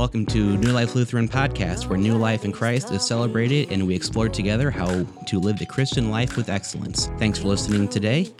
welcome 0.00 0.24
to 0.24 0.56
New 0.56 0.72
Life 0.72 0.94
Lutheran 0.94 1.28
Podcast, 1.28 1.90
where 1.90 1.98
new 1.98 2.16
life 2.16 2.46
in 2.46 2.52
Christ 2.52 2.90
is 2.90 3.06
celebrated 3.06 3.70
and 3.70 3.86
we 3.86 3.94
explore 3.94 4.30
together 4.30 4.70
how 4.70 5.04
to 5.26 5.38
live 5.38 5.58
the 5.58 5.66
Christian 5.66 6.10
life 6.10 6.38
with 6.38 6.48
excellence. 6.48 7.08
Thanks 7.18 7.38
for 7.38 7.48
listening 7.48 7.86
today. 7.86 8.32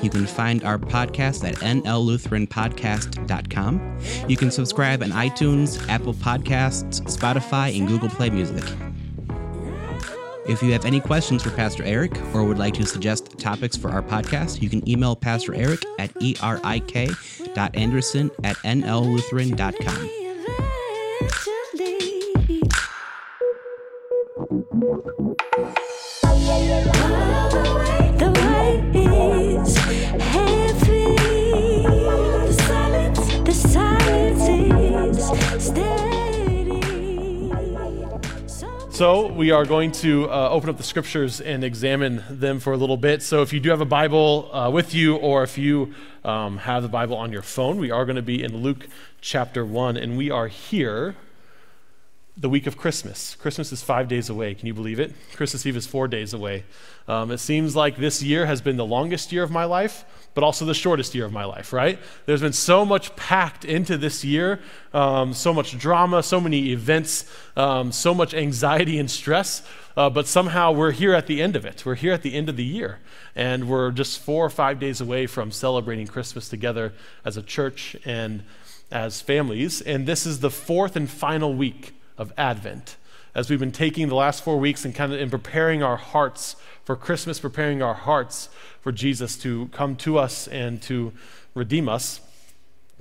You 0.00 0.08
can 0.08 0.28
find 0.28 0.62
our 0.62 0.78
podcast 0.78 1.42
at 1.42 1.56
nllutheranpodcast.com. 1.56 3.98
You 4.28 4.36
can 4.36 4.52
subscribe 4.52 5.02
on 5.02 5.10
iTunes, 5.10 5.84
Apple 5.88 6.14
Podcasts, 6.14 7.00
Spotify, 7.00 7.76
and 7.76 7.88
Google 7.88 8.08
Play 8.08 8.30
Music. 8.30 8.62
If 10.46 10.62
you 10.62 10.70
have 10.70 10.84
any 10.84 11.00
questions 11.00 11.42
for 11.42 11.50
Pastor 11.50 11.82
Eric 11.82 12.16
or 12.32 12.44
would 12.44 12.58
like 12.58 12.74
to 12.74 12.86
suggest 12.86 13.40
topics 13.40 13.76
for 13.76 13.90
our 13.90 14.02
podcast, 14.02 14.62
you 14.62 14.70
can 14.70 14.88
email 14.88 15.16
Pastor 15.16 15.52
Eric 15.52 15.84
at 15.98 16.12
erik.anderson 16.22 18.30
at 18.44 18.56
nllutheran.com. 18.58 20.21
So, 39.02 39.26
we 39.26 39.50
are 39.50 39.64
going 39.64 39.90
to 39.94 40.30
uh, 40.30 40.48
open 40.50 40.70
up 40.70 40.76
the 40.76 40.84
scriptures 40.84 41.40
and 41.40 41.64
examine 41.64 42.22
them 42.30 42.60
for 42.60 42.72
a 42.72 42.76
little 42.76 42.96
bit. 42.96 43.20
So, 43.20 43.42
if 43.42 43.52
you 43.52 43.58
do 43.58 43.70
have 43.70 43.80
a 43.80 43.84
Bible 43.84 44.48
uh, 44.54 44.70
with 44.70 44.94
you, 44.94 45.16
or 45.16 45.42
if 45.42 45.58
you 45.58 45.92
um, 46.24 46.58
have 46.58 46.84
the 46.84 46.88
Bible 46.88 47.16
on 47.16 47.32
your 47.32 47.42
phone, 47.42 47.78
we 47.78 47.90
are 47.90 48.04
going 48.04 48.14
to 48.14 48.22
be 48.22 48.40
in 48.40 48.58
Luke 48.58 48.86
chapter 49.20 49.66
1, 49.66 49.96
and 49.96 50.16
we 50.16 50.30
are 50.30 50.46
here 50.46 51.16
the 52.36 52.48
week 52.48 52.68
of 52.68 52.76
Christmas. 52.76 53.34
Christmas 53.34 53.72
is 53.72 53.82
five 53.82 54.06
days 54.06 54.30
away. 54.30 54.54
Can 54.54 54.68
you 54.68 54.74
believe 54.74 55.00
it? 55.00 55.12
Christmas 55.34 55.66
Eve 55.66 55.78
is 55.78 55.86
four 55.88 56.06
days 56.06 56.32
away. 56.32 56.62
Um, 57.08 57.32
it 57.32 57.38
seems 57.38 57.74
like 57.74 57.96
this 57.96 58.22
year 58.22 58.46
has 58.46 58.60
been 58.60 58.76
the 58.76 58.86
longest 58.86 59.32
year 59.32 59.42
of 59.42 59.50
my 59.50 59.64
life, 59.64 60.04
but 60.34 60.42
also 60.42 60.64
the 60.64 60.74
shortest 60.74 61.14
year 61.14 61.24
of 61.24 61.32
my 61.32 61.44
life, 61.44 61.72
right? 61.72 61.98
There's 62.26 62.40
been 62.40 62.52
so 62.52 62.84
much 62.84 63.14
packed 63.16 63.64
into 63.64 63.98
this 63.98 64.24
year, 64.24 64.60
um, 64.94 65.34
so 65.34 65.52
much 65.52 65.78
drama, 65.78 66.22
so 66.22 66.40
many 66.40 66.70
events, 66.70 67.30
um, 67.56 67.92
so 67.92 68.14
much 68.14 68.32
anxiety 68.34 68.98
and 68.98 69.10
stress. 69.10 69.62
Uh, 69.96 70.08
but 70.08 70.26
somehow 70.26 70.72
we're 70.72 70.92
here 70.92 71.12
at 71.12 71.26
the 71.26 71.42
end 71.42 71.54
of 71.54 71.66
it. 71.66 71.84
We're 71.84 71.96
here 71.96 72.12
at 72.12 72.22
the 72.22 72.34
end 72.34 72.48
of 72.48 72.56
the 72.56 72.64
year. 72.64 73.00
And 73.34 73.68
we're 73.68 73.90
just 73.90 74.20
four 74.20 74.44
or 74.44 74.50
five 74.50 74.78
days 74.78 75.00
away 75.00 75.26
from 75.26 75.50
celebrating 75.50 76.06
Christmas 76.06 76.48
together 76.48 76.92
as 77.24 77.36
a 77.36 77.42
church 77.42 77.96
and 78.04 78.42
as 78.90 79.20
families. 79.20 79.82
And 79.82 80.06
this 80.06 80.24
is 80.24 80.40
the 80.40 80.50
fourth 80.50 80.96
and 80.96 81.10
final 81.10 81.54
week 81.54 81.94
of 82.16 82.32
Advent. 82.38 82.96
As 83.34 83.48
we've 83.48 83.58
been 83.58 83.72
taking 83.72 84.08
the 84.08 84.14
last 84.14 84.44
four 84.44 84.58
weeks 84.58 84.84
and 84.84 84.94
kind 84.94 85.12
of 85.12 85.18
in 85.18 85.30
preparing 85.30 85.82
our 85.82 85.96
hearts 85.96 86.54
for 86.84 86.96
Christmas, 86.96 87.40
preparing 87.40 87.80
our 87.80 87.94
hearts 87.94 88.50
for 88.82 88.92
Jesus 88.92 89.38
to 89.38 89.68
come 89.68 89.96
to 89.96 90.18
us 90.18 90.46
and 90.48 90.82
to 90.82 91.14
redeem 91.54 91.88
us. 91.88 92.20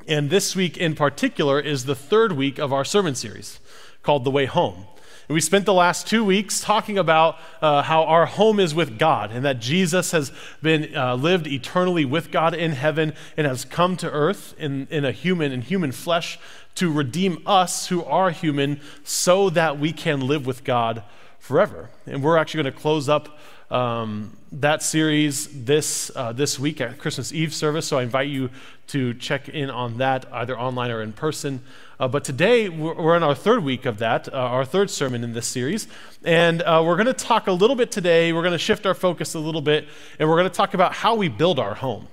And 0.08 0.30
this 0.30 0.56
week 0.56 0.78
in 0.78 0.96
particular 0.96 1.60
is 1.60 1.84
the 1.84 1.96
third 1.96 2.32
week 2.32 2.60
of 2.60 2.72
our 2.72 2.86
sermon 2.86 3.14
series 3.14 3.60
called 4.04 4.24
The 4.24 4.32
Way 4.32 4.46
Home. 4.46 4.86
And 5.28 5.34
we 5.34 5.42
spent 5.42 5.66
the 5.66 5.74
last 5.74 6.08
two 6.08 6.24
weeks 6.24 6.60
talking 6.60 6.98
about 6.98 7.38
uh, 7.62 7.84
how 7.84 8.04
our 8.04 8.26
home 8.26 8.60
is 8.60 8.74
with 8.74 8.98
God 8.98 9.32
and 9.32 9.46
that 9.46 9.60
Jesus 9.60 10.12
has 10.12 10.32
been 10.62 10.96
uh, 10.96 11.16
lived 11.16 11.48
eternally 11.48 12.06
with 12.06 12.32
God 12.32 12.54
in 12.54 12.72
heaven 12.72 13.14
and 13.38 13.48
has 13.48 13.64
come 13.64 13.96
to 13.98 14.10
earth 14.10 14.54
in, 14.58 14.88
in 14.90 15.06
a 15.06 15.12
human, 15.12 15.52
in 15.52 15.62
human 15.62 15.92
flesh, 15.92 16.40
to 16.76 16.92
redeem 16.92 17.42
us 17.46 17.88
who 17.88 18.04
are 18.04 18.32
human 18.32 18.80
so 19.04 19.50
that 19.50 19.80
we 19.80 19.92
can 19.92 20.22
live 20.22 20.46
with 20.46 20.64
God 20.64 21.04
forever. 21.40 21.90
And 22.06 22.24
we're 22.24 22.38
actually 22.38 22.64
going 22.64 22.74
to 22.74 22.80
close 22.80 23.10
up 23.10 23.38
um, 23.72 24.36
that 24.52 24.84
series 24.84 25.64
this, 25.66 26.12
uh, 26.16 26.34
this 26.34 26.60
week 26.60 26.82
at 26.82 26.98
Christmas 26.98 27.32
Eve 27.32 27.54
service. 27.54 27.88
So 27.88 27.98
I 27.98 28.04
invite 28.04 28.28
you 28.28 28.50
to 28.88 29.14
check 29.14 29.48
in 29.48 29.70
on 29.70 29.98
that 29.98 30.26
either 30.32 30.60
online 30.60 30.92
or 30.92 31.02
in 31.02 31.14
person. 31.14 31.62
Uh, 32.00 32.08
but 32.08 32.24
today 32.24 32.68
we're, 32.68 33.16
in 33.16 33.24
our 33.24 33.36
third 33.36 33.64
week 33.64 33.86
of 33.86 34.00
that, 34.00 34.28
uh, 34.34 34.38
our 34.38 34.66
third 34.66 34.90
sermon 34.90 35.24
in 35.24 35.34
this 35.34 35.48
series. 35.48 35.88
And 36.24 36.62
uh, 36.64 36.84
we're 36.86 36.96
going 36.96 37.06
to 37.06 37.14
talk 37.14 37.48
a 37.48 37.52
little 37.52 37.76
bit 37.76 37.92
today. 37.92 38.34
We're 38.34 38.42
going 38.42 38.52
to 38.52 38.58
shift 38.58 38.86
our 38.86 38.94
focus 38.94 39.34
a 39.34 39.40
little 39.40 39.62
bit, 39.62 39.88
and 40.20 40.28
we're 40.28 40.38
going 40.38 40.50
to 40.50 40.56
talk 40.56 40.74
about 40.74 40.94
how 40.94 41.16
we 41.16 41.30
build 41.30 41.58
our 41.60 41.76
home. 41.76 42.08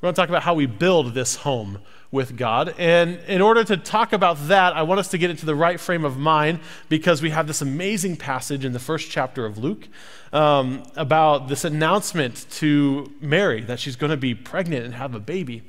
We're 0.00 0.06
going 0.06 0.14
to 0.14 0.20
talk 0.20 0.28
about 0.28 0.44
how 0.44 0.54
we 0.54 0.66
build 0.66 1.12
this 1.12 1.36
home 1.36 1.80
with 2.10 2.36
God. 2.36 2.74
And 2.78 3.18
in 3.26 3.42
order 3.42 3.64
to 3.64 3.76
talk 3.76 4.12
about 4.12 4.48
that, 4.48 4.74
I 4.74 4.82
want 4.82 5.00
us 5.00 5.08
to 5.08 5.18
get 5.18 5.30
into 5.30 5.44
the 5.44 5.54
right 5.54 5.78
frame 5.78 6.04
of 6.04 6.16
mind 6.16 6.60
because 6.88 7.20
we 7.20 7.30
have 7.30 7.46
this 7.46 7.60
amazing 7.60 8.16
passage 8.16 8.64
in 8.64 8.72
the 8.72 8.78
first 8.78 9.10
chapter 9.10 9.44
of 9.44 9.58
Luke 9.58 9.88
um, 10.32 10.82
about 10.96 11.48
this 11.48 11.64
announcement 11.64 12.46
to 12.52 13.12
Mary 13.20 13.60
that 13.62 13.78
she's 13.78 13.96
going 13.96 14.10
to 14.10 14.16
be 14.16 14.34
pregnant 14.34 14.84
and 14.84 14.94
have 14.94 15.14
a 15.14 15.20
baby. 15.20 15.62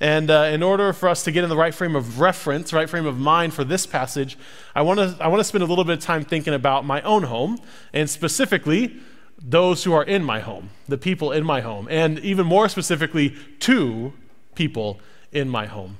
And 0.00 0.30
uh, 0.30 0.50
in 0.52 0.62
order 0.62 0.92
for 0.92 1.08
us 1.08 1.22
to 1.24 1.30
get 1.30 1.44
in 1.44 1.50
the 1.50 1.56
right 1.56 1.74
frame 1.74 1.94
of 1.94 2.18
reference, 2.18 2.72
right 2.72 2.90
frame 2.90 3.06
of 3.06 3.18
mind 3.18 3.54
for 3.54 3.62
this 3.62 3.86
passage, 3.86 4.36
I 4.74 4.82
want 4.82 4.98
to 4.98 5.16
I 5.20 5.28
want 5.28 5.40
to 5.40 5.44
spend 5.44 5.62
a 5.62 5.66
little 5.66 5.84
bit 5.84 5.98
of 5.98 6.04
time 6.04 6.24
thinking 6.24 6.52
about 6.52 6.84
my 6.84 7.00
own 7.02 7.22
home, 7.22 7.58
and 7.92 8.10
specifically 8.10 8.96
those 9.40 9.84
who 9.84 9.92
are 9.92 10.02
in 10.02 10.24
my 10.24 10.40
home, 10.40 10.70
the 10.88 10.98
people 10.98 11.30
in 11.30 11.44
my 11.44 11.60
home, 11.60 11.86
and 11.90 12.18
even 12.18 12.44
more 12.46 12.68
specifically, 12.68 13.36
two 13.60 14.12
people 14.54 15.00
in 15.34 15.48
my 15.48 15.66
home. 15.66 15.98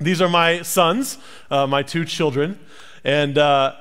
These 0.00 0.20
are 0.20 0.28
my 0.28 0.62
sons, 0.62 1.18
uh, 1.50 1.66
my 1.66 1.82
two 1.82 2.04
children, 2.04 2.58
and 3.04 3.38
uh, 3.38 3.74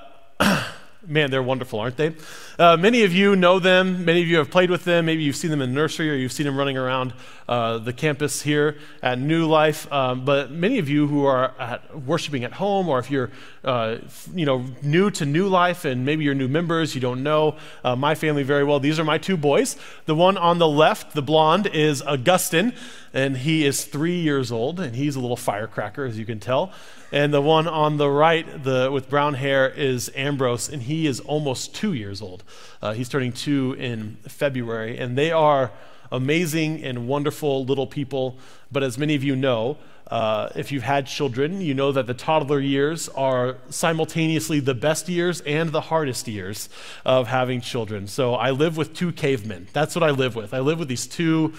man, 1.08 1.32
they're 1.32 1.44
wonderful, 1.44 1.80
aren't 1.80 1.98
they? 1.98 2.16
Uh, 2.58 2.78
many 2.78 3.04
of 3.04 3.14
you 3.14 3.36
know 3.36 3.60
them. 3.60 4.06
Many 4.06 4.22
of 4.22 4.28
you 4.28 4.38
have 4.38 4.50
played 4.50 4.70
with 4.70 4.84
them. 4.86 5.06
Maybe 5.06 5.24
you've 5.24 5.36
seen 5.36 5.52
them 5.52 5.62
in 5.62 5.74
nursery 5.74 6.10
or 6.10 6.14
you've 6.14 6.32
seen 6.32 6.46
them 6.46 6.58
running 6.58 6.78
around 6.78 7.14
uh, 7.48 7.78
the 7.80 7.92
campus 7.92 8.42
here 8.42 8.78
at 9.02 9.20
New 9.20 9.48
Life. 9.48 9.92
Um, 9.92 10.24
but 10.24 10.52
many 10.52 10.80
of 10.80 10.88
you 10.88 11.08
who 11.08 11.26
are 11.26 11.54
at, 11.60 12.02
worshiping 12.02 12.44
at 12.44 12.54
home, 12.54 12.88
or 12.88 13.00
if 13.00 13.12
you're 13.12 13.32
uh, 13.64 13.98
you 14.34 14.46
know 14.46 14.66
new 14.82 15.10
to 15.12 15.26
New 15.26 15.48
Life 15.48 15.86
and 15.86 16.06
maybe 16.06 16.24
you're 16.24 16.36
new 16.36 16.48
members, 16.48 16.96
you 16.96 17.02
don't 17.02 17.24
know 17.24 17.58
uh, 17.84 17.96
my 17.96 18.16
family 18.16 18.44
very 18.44 18.64
well. 18.64 18.80
These 18.80 19.00
are 19.00 19.04
my 19.04 19.18
two 19.18 19.38
boys. 19.38 19.76
The 20.06 20.16
one 20.16 20.38
on 20.38 20.60
the 20.60 20.68
left, 20.68 21.14
the 21.14 21.22
blonde, 21.22 21.68
is 21.68 22.02
Augustine, 22.02 22.74
and 23.14 23.38
he 23.38 23.66
is 23.66 23.86
three 23.86 24.20
years 24.20 24.52
old, 24.52 24.80
and 24.80 24.96
he's 24.96 25.16
a 25.16 25.20
little 25.20 25.38
firecracker, 25.38 26.06
as 26.06 26.18
you 26.18 26.26
can 26.26 26.40
tell. 26.40 26.72
And 27.14 27.32
the 27.32 27.42
one 27.42 27.68
on 27.68 27.98
the 27.98 28.10
right, 28.10 28.64
the, 28.64 28.90
with 28.92 29.08
brown 29.08 29.36
hair, 29.36 29.70
is 29.70 30.10
Ambrose, 30.16 30.68
and 30.68 30.82
he 30.82 31.06
is 31.06 31.20
almost 31.20 31.76
two 31.76 31.94
years 31.94 32.24
old. 32.24 32.44
Uh, 32.82 32.94
he's 32.94 33.08
turning 33.08 33.32
two 33.32 33.74
in 33.78 34.18
February, 34.28 34.98
and 34.98 35.16
they 35.16 35.32
are 35.32 35.72
amazing 36.12 36.84
and 36.84 37.08
wonderful 37.08 37.66
little 37.66 37.86
people. 37.86 38.40
But 38.72 38.82
as 38.82 38.98
many 38.98 39.14
of 39.14 39.24
you 39.24 39.36
know, 39.36 39.78
uh, 40.10 40.50
if 40.56 40.72
you've 40.72 40.82
had 40.82 41.06
children, 41.06 41.62
you 41.62 41.76
know 41.76 41.92
that 41.92 42.08
the 42.08 42.16
toddler 42.16 42.60
years 42.60 43.10
are 43.10 43.58
simultaneously 43.70 44.60
the 44.60 44.74
best 44.74 45.08
years 45.08 45.40
and 45.42 45.70
the 45.70 45.82
hardest 45.82 46.28
years 46.28 46.68
of 47.06 47.28
having 47.28 47.62
children. 47.62 48.08
So 48.08 48.34
I 48.34 48.50
live 48.50 48.76
with 48.76 48.96
two 48.96 49.12
cavemen. 49.12 49.68
That's 49.72 49.94
what 49.94 50.02
I 50.02 50.10
live 50.10 50.36
with. 50.36 50.52
I 50.52 50.62
live 50.62 50.80
with 50.80 50.88
these 50.88 51.06
two 51.06 51.54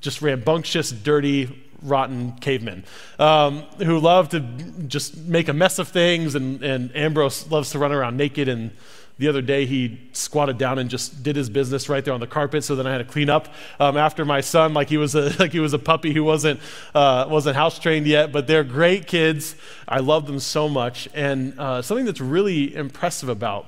just 0.00 0.20
rambunctious, 0.20 0.90
dirty, 0.90 1.64
rotten 1.82 2.32
cavemen 2.32 2.84
um, 3.18 3.62
who 3.78 3.98
love 3.98 4.30
to 4.30 4.40
just 4.88 5.16
make 5.16 5.48
a 5.48 5.52
mess 5.52 5.78
of 5.78 5.88
things. 5.88 6.34
And, 6.34 6.62
and 6.62 6.94
Ambrose 6.96 7.50
loves 7.50 7.70
to 7.70 7.78
run 7.78 7.92
around 7.92 8.16
naked. 8.16 8.48
And 8.48 8.72
the 9.18 9.28
other 9.28 9.42
day 9.42 9.66
he 9.66 10.00
squatted 10.12 10.58
down 10.58 10.78
and 10.78 10.88
just 10.88 11.22
did 11.22 11.36
his 11.36 11.50
business 11.50 11.88
right 11.88 12.04
there 12.04 12.14
on 12.14 12.20
the 12.20 12.26
carpet. 12.26 12.64
So 12.64 12.76
then 12.76 12.86
I 12.86 12.92
had 12.92 12.98
to 12.98 13.04
clean 13.04 13.30
up 13.30 13.48
um, 13.80 13.96
after 13.96 14.24
my 14.24 14.40
son, 14.40 14.74
like 14.74 14.88
he 14.88 14.96
was 14.96 15.14
a 15.14 15.36
like 15.38 15.52
he 15.52 15.60
was 15.60 15.72
a 15.72 15.78
puppy 15.78 16.12
who 16.12 16.24
wasn't 16.24 16.60
uh, 16.94 17.26
wasn't 17.28 17.56
house 17.56 17.78
trained 17.78 18.06
yet. 18.06 18.32
But 18.32 18.46
they're 18.46 18.64
great 18.64 19.06
kids. 19.06 19.56
I 19.86 20.00
love 20.00 20.26
them 20.26 20.38
so 20.40 20.68
much. 20.68 21.08
And 21.14 21.58
uh, 21.58 21.82
something 21.82 22.06
that's 22.06 22.20
really 22.20 22.74
impressive 22.74 23.28
about 23.28 23.66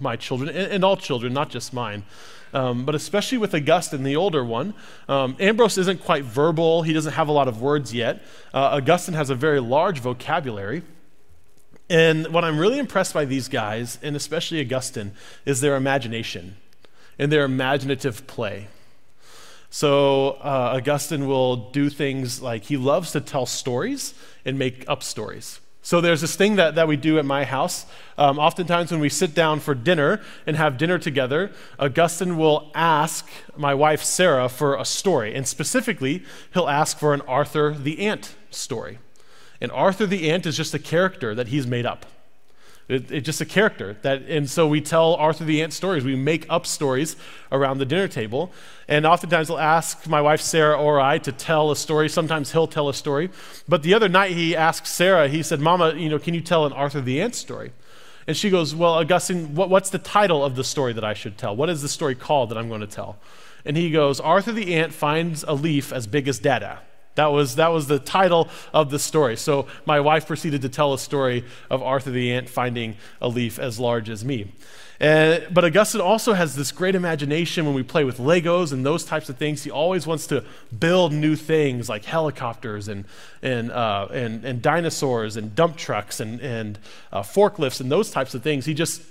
my 0.00 0.16
children 0.16 0.48
and, 0.48 0.72
and 0.72 0.84
all 0.84 0.96
children, 0.96 1.32
not 1.32 1.50
just 1.50 1.72
mine 1.72 2.04
um, 2.52 2.84
but 2.84 2.94
especially 2.94 3.38
with 3.38 3.54
Augustine, 3.54 4.02
the 4.02 4.16
older 4.16 4.44
one. 4.44 4.74
Um, 5.08 5.36
Ambrose 5.40 5.78
isn't 5.78 6.04
quite 6.04 6.24
verbal, 6.24 6.82
he 6.82 6.92
doesn't 6.92 7.12
have 7.12 7.28
a 7.28 7.32
lot 7.32 7.48
of 7.48 7.60
words 7.60 7.94
yet. 7.94 8.22
Uh, 8.52 8.76
Augustine 8.76 9.14
has 9.14 9.30
a 9.30 9.34
very 9.34 9.60
large 9.60 10.00
vocabulary. 10.00 10.82
And 11.88 12.28
what 12.28 12.44
I'm 12.44 12.58
really 12.58 12.78
impressed 12.78 13.12
by 13.12 13.24
these 13.24 13.48
guys, 13.48 13.98
and 14.02 14.16
especially 14.16 14.60
Augustine, 14.60 15.12
is 15.44 15.60
their 15.60 15.76
imagination 15.76 16.56
and 17.18 17.30
their 17.30 17.44
imaginative 17.44 18.26
play. 18.26 18.68
So, 19.68 20.32
uh, 20.42 20.74
Augustine 20.76 21.26
will 21.26 21.70
do 21.70 21.88
things 21.88 22.42
like 22.42 22.64
he 22.64 22.76
loves 22.76 23.12
to 23.12 23.20
tell 23.20 23.46
stories 23.46 24.14
and 24.44 24.58
make 24.58 24.84
up 24.86 25.02
stories. 25.02 25.60
So 25.84 26.00
there's 26.00 26.20
this 26.20 26.36
thing 26.36 26.56
that, 26.56 26.76
that 26.76 26.86
we 26.86 26.96
do 26.96 27.18
at 27.18 27.24
my 27.24 27.44
house. 27.44 27.86
Um, 28.16 28.38
oftentimes, 28.38 28.92
when 28.92 29.00
we 29.00 29.08
sit 29.08 29.34
down 29.34 29.58
for 29.58 29.74
dinner 29.74 30.20
and 30.46 30.56
have 30.56 30.78
dinner 30.78 30.96
together, 30.96 31.50
Augustine 31.78 32.36
will 32.36 32.70
ask 32.74 33.28
my 33.56 33.74
wife 33.74 34.02
Sarah 34.02 34.48
for 34.48 34.76
a 34.76 34.84
story. 34.84 35.34
And 35.34 35.46
specifically, 35.46 36.22
he'll 36.54 36.68
ask 36.68 36.98
for 36.98 37.14
an 37.14 37.20
Arthur 37.22 37.74
the 37.74 38.06
Ant 38.06 38.36
story. 38.50 38.98
And 39.62 39.70
Arthur 39.70 40.06
the 40.06 40.28
ant 40.28 40.44
is 40.44 40.56
just 40.56 40.74
a 40.74 40.78
character 40.78 41.36
that 41.36 41.46
he's 41.48 41.68
made 41.68 41.86
up. 41.86 42.04
It, 42.88 43.10
it's 43.10 43.24
just 43.24 43.40
a 43.40 43.46
character 43.46 43.96
that, 44.02 44.22
and 44.22 44.50
so 44.50 44.66
we 44.66 44.80
tell 44.80 45.14
Arthur 45.14 45.44
the 45.44 45.62
Ant 45.62 45.72
stories. 45.72 46.04
We 46.04 46.16
make 46.16 46.46
up 46.50 46.66
stories 46.66 47.16
around 47.50 47.78
the 47.78 47.84
dinner 47.86 48.08
table, 48.08 48.52
and 48.88 49.06
oftentimes 49.06 49.50
I'll 49.50 49.58
ask 49.58 50.06
my 50.06 50.20
wife 50.20 50.40
Sarah 50.40 50.76
or 50.76 51.00
I 51.00 51.18
to 51.18 51.32
tell 51.32 51.70
a 51.70 51.76
story. 51.76 52.08
Sometimes 52.08 52.52
he'll 52.52 52.66
tell 52.66 52.88
a 52.88 52.94
story, 52.94 53.30
but 53.68 53.82
the 53.82 53.94
other 53.94 54.08
night 54.08 54.32
he 54.32 54.56
asked 54.56 54.86
Sarah. 54.86 55.28
He 55.28 55.42
said, 55.42 55.60
"Mama, 55.60 55.94
you 55.94 56.08
know, 56.08 56.18
can 56.18 56.34
you 56.34 56.40
tell 56.40 56.66
an 56.66 56.72
Arthur 56.72 57.00
the 57.00 57.20
Ant 57.22 57.34
story?" 57.34 57.72
And 58.26 58.36
she 58.36 58.50
goes, 58.50 58.74
"Well, 58.74 58.94
Augustine, 58.94 59.54
what, 59.54 59.70
what's 59.70 59.90
the 59.90 59.98
title 59.98 60.44
of 60.44 60.56
the 60.56 60.64
story 60.64 60.92
that 60.92 61.04
I 61.04 61.14
should 61.14 61.38
tell? 61.38 61.54
What 61.54 61.70
is 61.70 61.82
the 61.82 61.88
story 61.88 62.14
called 62.14 62.50
that 62.50 62.58
I'm 62.58 62.68
going 62.68 62.80
to 62.80 62.86
tell?" 62.86 63.18
And 63.64 63.76
he 63.76 63.90
goes, 63.90 64.18
"Arthur 64.18 64.52
the 64.52 64.74
Ant 64.74 64.92
finds 64.92 65.44
a 65.44 65.54
leaf 65.54 65.92
as 65.92 66.06
big 66.06 66.26
as 66.26 66.40
Dada." 66.40 66.80
That 67.14 67.26
was, 67.26 67.56
that 67.56 67.68
was 67.68 67.88
the 67.88 67.98
title 67.98 68.48
of 68.72 68.90
the 68.90 68.98
story. 68.98 69.36
So 69.36 69.66
my 69.84 70.00
wife 70.00 70.26
proceeded 70.26 70.62
to 70.62 70.68
tell 70.68 70.94
a 70.94 70.98
story 70.98 71.44
of 71.70 71.82
Arthur 71.82 72.10
the 72.10 72.32
ant 72.32 72.48
finding 72.48 72.96
a 73.20 73.28
leaf 73.28 73.58
as 73.58 73.78
large 73.78 74.08
as 74.08 74.24
me. 74.24 74.52
And, 74.98 75.52
but 75.52 75.64
Augustine 75.64 76.00
also 76.00 76.32
has 76.32 76.54
this 76.54 76.70
great 76.70 76.94
imagination 76.94 77.66
when 77.66 77.74
we 77.74 77.82
play 77.82 78.04
with 78.04 78.18
Legos 78.18 78.72
and 78.72 78.86
those 78.86 79.04
types 79.04 79.28
of 79.28 79.36
things. 79.36 79.64
He 79.64 79.70
always 79.70 80.06
wants 80.06 80.28
to 80.28 80.44
build 80.78 81.12
new 81.12 81.34
things 81.34 81.88
like 81.88 82.04
helicopters 82.04 82.86
and, 82.86 83.04
and, 83.42 83.72
uh, 83.72 84.06
and, 84.12 84.44
and 84.44 84.62
dinosaurs 84.62 85.36
and 85.36 85.56
dump 85.56 85.76
trucks 85.76 86.20
and, 86.20 86.40
and 86.40 86.78
uh, 87.12 87.22
forklifts 87.22 87.80
and 87.80 87.90
those 87.90 88.12
types 88.12 88.32
of 88.34 88.44
things. 88.44 88.64
He 88.64 88.74
just, 88.74 89.02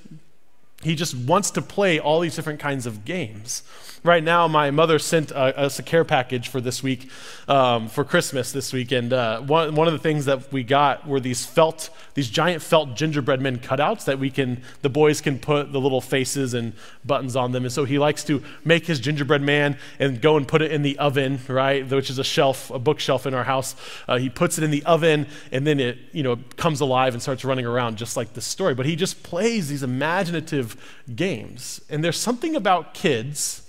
he 0.81 0.95
just 0.95 1.13
wants 1.13 1.51
to 1.51 1.61
play 1.61 1.99
all 1.99 2.21
these 2.21 2.37
different 2.37 2.61
kinds 2.61 2.85
of 2.85 3.03
games. 3.03 3.63
Right 4.03 4.23
now, 4.23 4.47
my 4.47 4.71
mother 4.71 4.97
sent 4.97 5.31
uh, 5.31 5.53
us 5.55 5.77
a 5.77 5.83
care 5.83 6.03
package 6.03 6.47
for 6.47 6.59
this 6.59 6.81
week, 6.81 7.07
um, 7.47 7.87
for 7.87 8.03
Christmas 8.03 8.51
this 8.51 8.73
week, 8.73 8.91
and 8.91 9.13
uh, 9.13 9.41
one, 9.41 9.75
one 9.75 9.85
of 9.85 9.93
the 9.93 9.99
things 9.99 10.25
that 10.25 10.51
we 10.51 10.63
got 10.63 11.07
were 11.07 11.19
these 11.19 11.45
felt, 11.45 11.91
these 12.15 12.27
giant 12.27 12.63
felt 12.63 12.95
gingerbread 12.95 13.39
men 13.39 13.59
cutouts 13.59 14.05
that 14.05 14.17
we 14.17 14.31
can, 14.31 14.63
the 14.81 14.89
boys 14.89 15.21
can 15.21 15.37
put 15.37 15.71
the 15.71 15.79
little 15.79 16.01
faces 16.01 16.55
and 16.55 16.73
buttons 17.05 17.35
on 17.35 17.51
them. 17.51 17.63
And 17.63 17.71
so 17.71 17.85
he 17.85 17.99
likes 17.99 18.23
to 18.23 18.41
make 18.65 18.87
his 18.87 18.99
gingerbread 18.99 19.43
man 19.43 19.77
and 19.99 20.19
go 20.19 20.35
and 20.35 20.47
put 20.47 20.63
it 20.63 20.71
in 20.71 20.81
the 20.81 20.97
oven, 20.97 21.39
right, 21.47 21.87
which 21.87 22.09
is 22.09 22.17
a 22.17 22.23
shelf, 22.23 22.71
a 22.71 22.79
bookshelf 22.79 23.27
in 23.27 23.35
our 23.35 23.43
house. 23.43 23.75
Uh, 24.07 24.17
he 24.17 24.31
puts 24.31 24.57
it 24.57 24.63
in 24.63 24.71
the 24.71 24.83
oven, 24.85 25.27
and 25.51 25.67
then 25.67 25.79
it, 25.79 25.99
you 26.11 26.23
know, 26.23 26.39
comes 26.57 26.81
alive 26.81 27.13
and 27.13 27.21
starts 27.21 27.45
running 27.45 27.67
around 27.67 27.99
just 27.99 28.17
like 28.17 28.33
the 28.33 28.41
story. 28.41 28.73
But 28.73 28.87
he 28.87 28.95
just 28.95 29.21
plays 29.21 29.69
these 29.69 29.83
imaginative 29.83 30.75
games, 31.15 31.81
and 31.87 32.03
there's 32.03 32.19
something 32.19 32.55
about 32.55 32.95
kids 32.95 33.60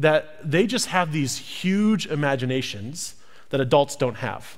that 0.00 0.50
they 0.50 0.66
just 0.66 0.86
have 0.86 1.12
these 1.12 1.36
huge 1.36 2.06
imaginations 2.06 3.14
that 3.50 3.60
adults 3.60 3.96
don't 3.96 4.16
have. 4.16 4.56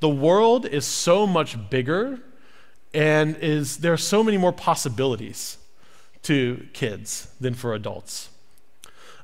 The 0.00 0.08
world 0.08 0.66
is 0.66 0.84
so 0.84 1.26
much 1.26 1.70
bigger 1.70 2.20
and 2.92 3.36
is 3.38 3.78
there 3.78 3.92
are 3.92 3.98
so 3.98 4.22
many 4.22 4.36
more 4.36 4.52
possibilities 4.52 5.56
to 6.24 6.66
kids 6.74 7.28
than 7.40 7.54
for 7.54 7.74
adults. 7.74 8.28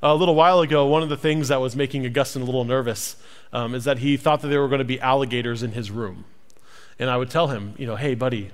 A 0.03 0.15
little 0.15 0.35
while 0.35 0.61
ago, 0.61 0.87
one 0.87 1.03
of 1.03 1.11
the 1.11 1.17
things 1.19 1.49
that 1.49 1.61
was 1.61 1.77
making 1.77 2.07
Augustine 2.07 2.41
a 2.41 2.47
little 2.47 2.65
nervous 2.65 3.17
um, 3.53 3.75
is 3.75 3.85
that 3.85 3.99
he 3.99 4.17
thought 4.17 4.41
that 4.41 4.49
there 4.49 4.63
were 4.63 4.69
going 4.69 4.79
to 4.79 4.85
be 4.87 5.01
alligators 5.01 5.63
in 5.63 5.73
his 5.73 5.91
room. 5.91 6.25
And 6.99 7.11
I 7.11 7.19
would 7.19 7.29
tell 7.29 7.49
him, 7.49 7.75
you 7.77 7.87
know, 7.87 7.97
hey, 7.97 8.15
buddy, 8.15 8.51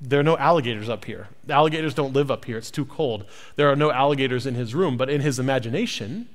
there 0.00 0.20
are 0.20 0.24
no 0.24 0.38
alligators 0.38 0.88
up 0.88 1.04
here. 1.04 1.28
The 1.44 1.52
alligators 1.52 1.94
don't 1.94 2.14
live 2.14 2.30
up 2.30 2.46
here. 2.46 2.56
It's 2.56 2.70
too 2.70 2.86
cold. 2.86 3.24
There 3.56 3.70
are 3.70 3.76
no 3.76 3.90
alligators 3.90 4.46
in 4.46 4.54
his 4.54 4.74
room, 4.74 4.96
but 4.96 5.10
in 5.10 5.20
his 5.20 5.38
imagination, 5.38 6.28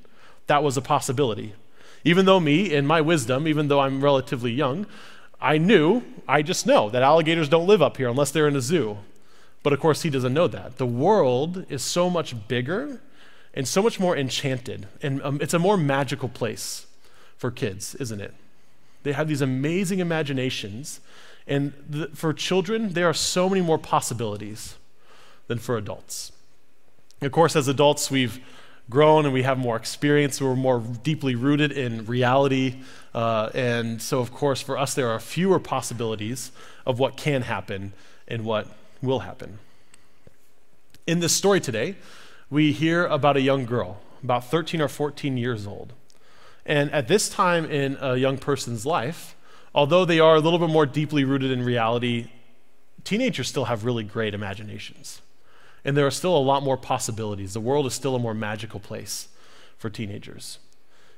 that 0.48 0.64
was 0.64 0.78
a 0.78 0.82
possibility. 0.82 1.54
Even 2.04 2.26
though 2.26 2.40
me, 2.40 2.72
in 2.72 2.86
my 2.86 3.02
wisdom, 3.02 3.48
even 3.48 3.68
though 3.68 3.80
I'm 3.80 4.04
relatively 4.04 4.52
young, 4.52 4.86
I 5.42 5.58
knew, 5.58 6.04
I 6.28 6.44
just 6.44 6.68
know 6.68 6.90
that 6.92 7.02
alligators 7.02 7.50
don't 7.50 7.68
live 7.68 7.82
up 7.82 7.98
here 7.98 8.08
unless 8.08 8.32
they're 8.32 8.48
in 8.48 8.56
a 8.56 8.62
zoo. 8.62 9.00
But 9.64 9.74
of 9.74 9.80
course, 9.80 10.04
he 10.04 10.12
doesn't 10.12 10.34
know 10.34 10.48
that. 10.48 10.78
The 10.78 10.86
world 10.86 11.66
is 11.70 11.82
so 11.82 12.08
much 12.10 12.48
bigger 12.48 13.02
and 13.56 13.68
so 13.68 13.82
much 13.82 14.00
more 14.00 14.16
enchanted. 14.16 14.88
And 15.02 15.24
um, 15.24 15.40
it's 15.42 15.56
a 15.56 15.60
more 15.60 15.78
magical 15.78 16.30
place 16.30 16.86
for 17.36 17.50
kids, 17.50 17.96
isn't 17.96 18.22
it? 18.22 18.36
They 19.02 19.14
have 19.14 19.28
these 19.28 19.42
amazing 19.42 20.00
imaginations 20.00 21.00
and 21.48 21.74
th- 21.92 22.10
for 22.14 22.34
children, 22.34 22.94
there 22.94 23.08
are 23.08 23.14
so 23.14 23.50
many 23.50 23.62
more 23.62 23.78
possibilities 23.78 24.76
than 25.48 25.60
for 25.60 25.78
adults. 25.78 26.32
Of 27.22 27.32
course, 27.32 27.56
as 27.56 27.68
adults, 27.68 28.10
we've 28.10 28.40
grown 28.90 29.26
and 29.26 29.34
we 29.34 29.44
have 29.44 29.58
more 29.58 29.76
experience. 29.76 30.42
We're 30.42 30.56
more 30.56 30.80
deeply 30.80 31.36
rooted 31.36 31.72
in 31.72 32.06
reality. 32.06 32.82
Uh, 33.14 33.50
and 33.54 34.02
so, 34.02 34.20
of 34.20 34.32
course, 34.32 34.62
for 34.62 34.78
us, 34.78 34.94
there 34.94 35.10
are 35.10 35.20
fewer 35.20 35.60
possibilities 35.60 36.52
of 36.86 37.00
what 37.00 37.18
can 37.18 37.44
happen 37.44 37.94
and 38.28 38.44
what 38.44 38.68
will 39.02 39.20
happen. 39.20 39.60
In 41.08 41.20
this 41.20 41.34
story 41.34 41.60
today, 41.60 41.96
we 42.50 42.72
hear 42.72 43.06
about 43.06 43.38
a 43.38 43.42
young 43.42 43.66
girl, 43.66 44.02
about 44.24 44.46
13 44.46 44.82
or 44.82 44.88
14 44.88 45.38
years 45.38 45.66
old. 45.66 45.94
And 46.66 46.92
at 46.92 47.08
this 47.08 47.30
time 47.30 47.66
in 47.66 47.98
a 48.02 48.16
young 48.18 48.38
person's 48.38 48.86
life, 48.86 49.35
although 49.75 50.06
they 50.06 50.19
are 50.22 50.36
a 50.36 50.39
little 50.39 50.57
bit 50.57 50.69
more 50.69 50.86
deeply 50.86 51.25
rooted 51.25 51.51
in 51.51 51.62
reality, 51.62 52.30
teenagers 53.04 53.50
still 53.50 53.66
have 53.66 53.83
really 53.83 54.04
great 54.04 54.33
imaginations. 54.33 55.22
And 55.83 55.95
there 55.95 56.07
are 56.07 56.12
still 56.12 56.36
a 56.36 56.39
lot 56.39 56.63
more 56.63 56.77
possibilities. 56.77 57.54
The 57.54 57.60
world 57.60 57.86
is 57.86 57.94
still 57.94 58.16
a 58.16 58.19
more 58.19 58.33
magical 58.33 58.80
place 58.80 59.27
for 59.77 59.89
teenagers. 59.89 60.57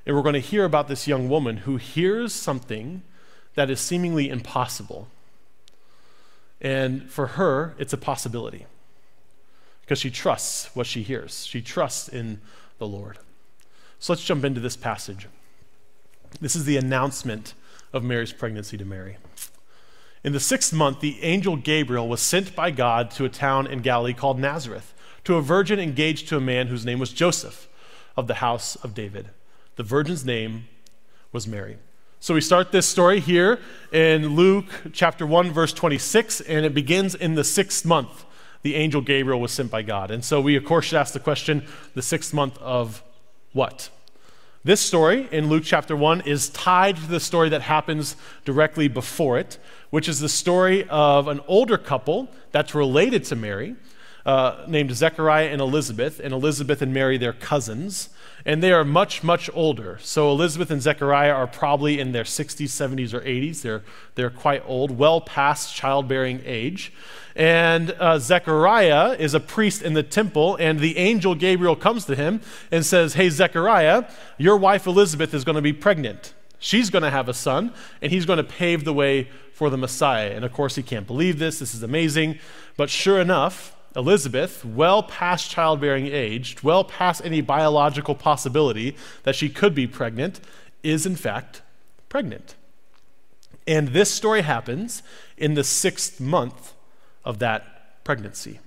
And 0.06 0.16
we're 0.16 0.24
going 0.24 0.34
to 0.34 0.40
hear 0.40 0.66
about 0.66 0.88
this 0.88 1.08
young 1.08 1.30
woman 1.30 1.58
who 1.58 1.78
hears 1.78 2.34
something 2.34 3.04
that 3.54 3.70
is 3.70 3.80
seemingly 3.80 4.28
impossible. 4.28 5.08
And 6.60 7.10
for 7.10 7.28
her, 7.28 7.76
it's 7.78 7.94
a 7.94 7.98
possibility 7.98 8.66
because 9.82 10.00
she 10.00 10.10
trusts 10.10 10.76
what 10.76 10.88
she 10.88 11.04
hears. 11.04 11.46
She 11.46 11.62
trusts 11.62 12.10
in 12.10 12.42
the 12.80 12.88
Lord. 12.88 13.20
So 14.00 14.14
let's 14.14 14.26
jump 14.26 14.44
into 14.44 14.60
this 14.60 14.76
passage. 14.76 15.28
This 16.42 16.56
is 16.56 16.66
the 16.66 16.78
announcement 16.78 17.54
of 17.94 18.04
Mary's 18.04 18.34
pregnancy 18.34 18.78
to 18.78 18.86
Mary. 18.86 19.18
In 20.24 20.34
the 20.34 20.40
sixth 20.40 20.74
month, 20.74 21.00
the 21.00 21.24
angel 21.24 21.56
Gabriel 21.56 22.08
was 22.08 22.22
sent 22.22 22.56
by 22.56 22.72
God 22.72 23.12
to 23.12 23.26
a 23.26 23.30
town 23.30 23.68
in 23.68 23.80
Galilee 23.80 24.14
called 24.14 24.40
Nazareth 24.40 24.94
to 25.24 25.36
a 25.36 25.42
virgin 25.42 25.80
engaged 25.80 26.28
to 26.30 26.38
a 26.38 26.42
man 26.42 26.68
whose 26.68 26.86
name 26.86 27.00
was 27.00 27.12
Joseph 27.12 27.68
of 28.16 28.28
the 28.28 28.36
house 28.36 28.76
of 28.78 28.94
David. 28.94 29.30
The 29.76 29.84
virgin's 29.84 30.26
name 30.26 30.68
was 31.32 31.48
Mary. 31.48 31.78
So 32.20 32.34
we 32.34 32.42
start 32.42 32.72
this 32.72 32.88
story 32.88 33.20
here 33.20 33.60
in 33.92 34.36
Luke 34.36 34.66
chapter 34.92 35.26
1, 35.26 35.52
verse 35.52 35.72
26, 35.72 36.42
and 36.42 36.66
it 36.66 36.74
begins 36.74 37.14
in 37.14 37.36
the 37.36 37.44
sixth 37.44 37.86
month. 37.86 38.26
The 38.64 38.76
angel 38.76 39.02
Gabriel 39.02 39.40
was 39.40 39.52
sent 39.52 39.70
by 39.70 39.84
God. 39.84 40.10
And 40.10 40.26
so 40.26 40.42
we, 40.42 40.56
of 40.56 40.66
course, 40.66 40.86
should 40.86 40.98
ask 40.98 41.14
the 41.14 41.20
question 41.20 41.66
the 41.94 42.02
sixth 42.02 42.34
month 42.34 42.58
of 42.58 43.04
what? 43.54 43.90
This 44.68 44.82
story 44.82 45.30
in 45.32 45.48
Luke 45.48 45.64
chapter 45.64 45.96
1 45.96 46.24
is 46.26 46.50
tied 46.50 46.98
to 46.98 47.08
the 47.08 47.22
story 47.22 47.48
that 47.48 47.62
happens 47.62 48.18
directly 48.44 48.90
before 48.90 49.40
it, 49.40 49.58
which 49.92 50.10
is 50.10 50.20
the 50.20 50.28
story 50.28 50.86
of 50.90 51.30
an 51.30 51.40
older 51.48 51.78
couple 51.78 52.28
that's 52.52 52.76
related 52.76 53.24
to 53.24 53.38
Mary, 53.38 53.78
uh, 54.26 54.66
named 54.68 54.94
Zechariah 54.94 55.48
and 55.48 55.62
Elizabeth. 55.62 56.20
And 56.22 56.34
Elizabeth 56.34 56.82
and 56.82 56.94
Mary, 56.94 57.18
they're 57.18 57.32
cousins. 57.32 58.10
And 58.46 58.64
they 58.64 58.72
are 58.72 58.86
much, 58.86 59.24
much 59.24 59.50
older. 59.54 59.98
So 60.02 60.32
Elizabeth 60.32 60.72
and 60.72 60.82
Zechariah 60.82 61.34
are 61.34 61.48
probably 61.48 62.00
in 62.00 62.12
their 62.12 62.24
60s, 62.24 62.68
70s, 62.68 63.14
or 63.14 63.22
80s. 63.22 63.62
They're, 63.62 63.84
they're 64.16 64.30
quite 64.30 64.64
old, 64.66 64.98
well 64.98 65.20
past 65.22 65.76
childbearing 65.76 66.42
age. 66.46 66.94
And 67.36 67.92
uh, 68.00 68.18
Zechariah 68.18 69.16
is 69.20 69.36
a 69.36 69.40
priest 69.40 69.84
in 69.84 69.94
the 69.94 70.02
temple, 70.02 70.56
and 70.56 70.80
the 70.80 70.98
angel 70.98 71.36
Gabriel 71.36 71.76
comes 71.76 72.06
to 72.06 72.16
him 72.16 72.42
and 72.72 72.84
says, 72.86 73.14
Hey, 73.14 73.30
Zechariah, 73.30 74.06
your 74.40 74.58
wife 74.58 74.88
Elizabeth 74.88 75.34
is 75.36 75.44
going 75.44 75.56
to 75.56 75.62
be 75.62 75.74
pregnant. 75.74 76.34
She's 76.60 76.90
going 76.90 77.04
to 77.04 77.12
have 77.12 77.30
a 77.30 77.36
son, 77.36 77.74
and 78.02 78.12
he's 78.12 78.26
going 78.26 78.38
to 78.38 78.44
pave 78.44 78.86
the 78.86 78.94
way 78.94 79.30
for 79.54 79.70
the 79.70 79.78
Messiah. 79.78 80.32
And 80.32 80.44
of 80.44 80.52
course, 80.52 80.76
he 80.76 80.84
can't 80.84 81.06
believe 81.06 81.38
this. 81.38 81.60
This 81.60 81.76
is 81.76 81.84
amazing. 81.84 82.40
But 82.76 82.90
sure 82.90 83.20
enough, 83.20 83.77
Elizabeth, 83.98 84.64
well 84.64 85.02
past 85.02 85.50
childbearing 85.50 86.08
age, 86.08 86.62
well 86.64 86.84
past 86.84 87.22
any 87.26 87.42
biological 87.42 88.14
possibility 88.16 88.96
that 89.24 89.36
she 89.36 89.50
could 89.50 89.74
be 89.74 89.88
pregnant, 89.88 90.40
is 90.84 91.06
in 91.06 91.16
fact 91.16 91.64
pregnant. 92.08 92.56
And 93.66 93.90
this 93.90 94.14
story 94.14 94.44
happens 94.44 95.04
in 95.36 95.56
the 95.56 95.64
sixth 95.64 96.22
month 96.22 96.74
of 97.26 97.40
that 97.40 98.04
pregnancy. 98.04 98.60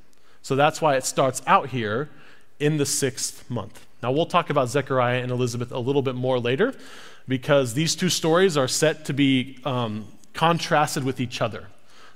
So 0.43 0.57
that's 0.57 0.83
why 0.83 0.97
it 0.97 1.05
starts 1.05 1.43
out 1.47 1.69
here 1.69 2.11
in 2.59 2.77
the 2.77 2.85
sixth 2.85 3.49
month. 3.49 3.87
Now, 4.03 4.13
we'll 4.13 4.27
talk 4.27 4.51
about 4.51 4.69
Zechariah 4.69 5.23
and 5.23 5.31
Elizabeth 5.31 5.71
a 5.71 5.79
little 5.79 6.03
bit 6.03 6.15
more 6.15 6.41
later 6.41 6.75
because 7.29 7.75
these 7.75 7.95
two 7.95 8.09
stories 8.09 8.57
are 8.57 8.69
set 8.69 9.05
to 9.07 9.13
be 9.13 9.59
um, 9.65 10.09
contrasted 10.35 11.05
with 11.05 11.21
each 11.21 11.41
other. 11.41 11.69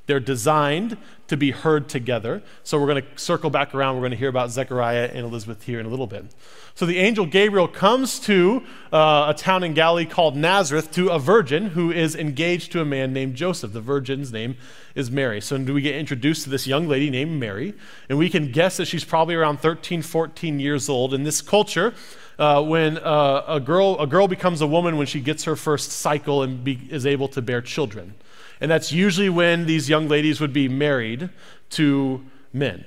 They're 0.06 0.20
designed 0.20 0.98
to 1.28 1.36
be 1.36 1.50
heard 1.50 1.88
together. 1.88 2.42
So 2.62 2.78
we're 2.78 2.86
going 2.86 3.02
to 3.02 3.18
circle 3.18 3.48
back 3.48 3.74
around. 3.74 3.94
We're 3.94 4.02
going 4.02 4.10
to 4.10 4.16
hear 4.18 4.28
about 4.28 4.50
Zechariah 4.50 5.10
and 5.12 5.24
Elizabeth 5.24 5.62
here 5.62 5.80
in 5.80 5.86
a 5.86 5.88
little 5.88 6.06
bit. 6.06 6.26
So 6.74 6.84
the 6.84 6.98
angel 6.98 7.24
Gabriel 7.24 7.68
comes 7.68 8.20
to 8.20 8.62
uh, 8.92 9.32
a 9.34 9.34
town 9.34 9.64
in 9.64 9.72
Galilee 9.72 10.04
called 10.04 10.36
Nazareth 10.36 10.90
to 10.92 11.08
a 11.08 11.18
virgin 11.18 11.68
who 11.68 11.90
is 11.90 12.14
engaged 12.14 12.72
to 12.72 12.82
a 12.82 12.84
man 12.84 13.14
named 13.14 13.36
Joseph. 13.36 13.72
The 13.72 13.80
virgin's 13.80 14.32
name 14.32 14.56
is 14.94 15.10
Mary. 15.10 15.40
So 15.40 15.56
we 15.56 15.80
get 15.80 15.94
introduced 15.94 16.44
to 16.44 16.50
this 16.50 16.66
young 16.66 16.86
lady 16.86 17.08
named 17.08 17.40
Mary? 17.40 17.72
And 18.10 18.18
we 18.18 18.28
can 18.28 18.52
guess 18.52 18.76
that 18.76 18.86
she's 18.86 19.04
probably 19.04 19.34
around 19.34 19.60
13, 19.60 20.02
14 20.02 20.60
years 20.60 20.88
old. 20.90 21.14
In 21.14 21.22
this 21.22 21.40
culture, 21.40 21.94
uh, 22.38 22.62
when 22.62 22.98
uh, 22.98 23.44
a, 23.46 23.60
girl, 23.60 23.96
a 23.98 24.06
girl 24.06 24.28
becomes 24.28 24.60
a 24.60 24.66
woman 24.66 24.96
when 24.98 25.06
she 25.06 25.20
gets 25.20 25.44
her 25.44 25.56
first 25.56 25.92
cycle 25.92 26.42
and 26.42 26.62
be, 26.62 26.80
is 26.90 27.06
able 27.06 27.28
to 27.28 27.40
bear 27.40 27.62
children. 27.62 28.14
And 28.60 28.70
that's 28.70 28.92
usually 28.92 29.28
when 29.28 29.66
these 29.66 29.88
young 29.88 30.08
ladies 30.08 30.40
would 30.40 30.52
be 30.52 30.68
married 30.68 31.30
to 31.70 32.24
men. 32.52 32.84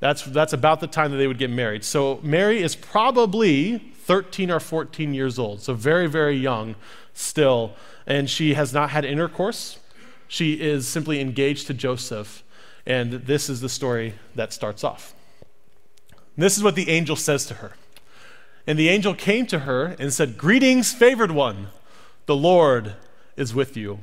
That's, 0.00 0.22
that's 0.22 0.52
about 0.52 0.80
the 0.80 0.86
time 0.86 1.12
that 1.12 1.18
they 1.18 1.26
would 1.26 1.38
get 1.38 1.50
married. 1.50 1.84
So 1.84 2.18
Mary 2.22 2.62
is 2.62 2.74
probably 2.74 3.78
13 3.78 4.50
or 4.50 4.58
14 4.58 5.14
years 5.14 5.38
old, 5.38 5.60
so 5.60 5.74
very, 5.74 6.08
very 6.08 6.36
young 6.36 6.74
still. 7.14 7.74
And 8.06 8.28
she 8.28 8.54
has 8.54 8.72
not 8.72 8.90
had 8.90 9.04
intercourse. 9.04 9.78
She 10.26 10.54
is 10.54 10.88
simply 10.88 11.20
engaged 11.20 11.68
to 11.68 11.74
Joseph. 11.74 12.42
And 12.84 13.12
this 13.12 13.48
is 13.48 13.60
the 13.60 13.68
story 13.68 14.14
that 14.34 14.52
starts 14.52 14.82
off. 14.82 15.14
This 16.36 16.56
is 16.56 16.64
what 16.64 16.74
the 16.74 16.88
angel 16.88 17.14
says 17.14 17.46
to 17.46 17.54
her. 17.54 17.72
And 18.66 18.78
the 18.78 18.88
angel 18.88 19.14
came 19.14 19.46
to 19.46 19.60
her 19.60 19.96
and 19.98 20.12
said, 20.12 20.38
Greetings, 20.38 20.92
favored 20.92 21.30
one, 21.30 21.68
the 22.26 22.36
Lord 22.36 22.94
is 23.36 23.54
with 23.54 23.76
you. 23.76 24.00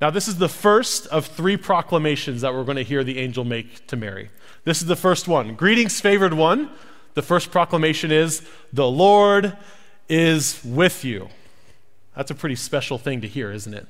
Now, 0.00 0.10
this 0.10 0.28
is 0.28 0.38
the 0.38 0.48
first 0.48 1.06
of 1.08 1.26
three 1.26 1.56
proclamations 1.56 2.42
that 2.42 2.54
we're 2.54 2.64
going 2.64 2.76
to 2.76 2.84
hear 2.84 3.02
the 3.02 3.18
angel 3.18 3.44
make 3.44 3.86
to 3.88 3.96
Mary. 3.96 4.30
This 4.64 4.80
is 4.80 4.86
the 4.86 4.96
first 4.96 5.26
one. 5.26 5.54
Greetings, 5.56 6.00
favored 6.00 6.34
one. 6.34 6.70
The 7.14 7.22
first 7.22 7.50
proclamation 7.50 8.12
is, 8.12 8.46
The 8.72 8.86
Lord 8.86 9.56
is 10.08 10.60
with 10.64 11.04
you. 11.04 11.28
That's 12.14 12.30
a 12.30 12.34
pretty 12.34 12.54
special 12.54 12.96
thing 12.96 13.20
to 13.22 13.28
hear, 13.28 13.50
isn't 13.50 13.74
it? 13.74 13.86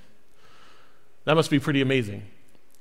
That 1.24 1.34
must 1.34 1.50
be 1.50 1.58
pretty 1.58 1.82
amazing 1.82 2.22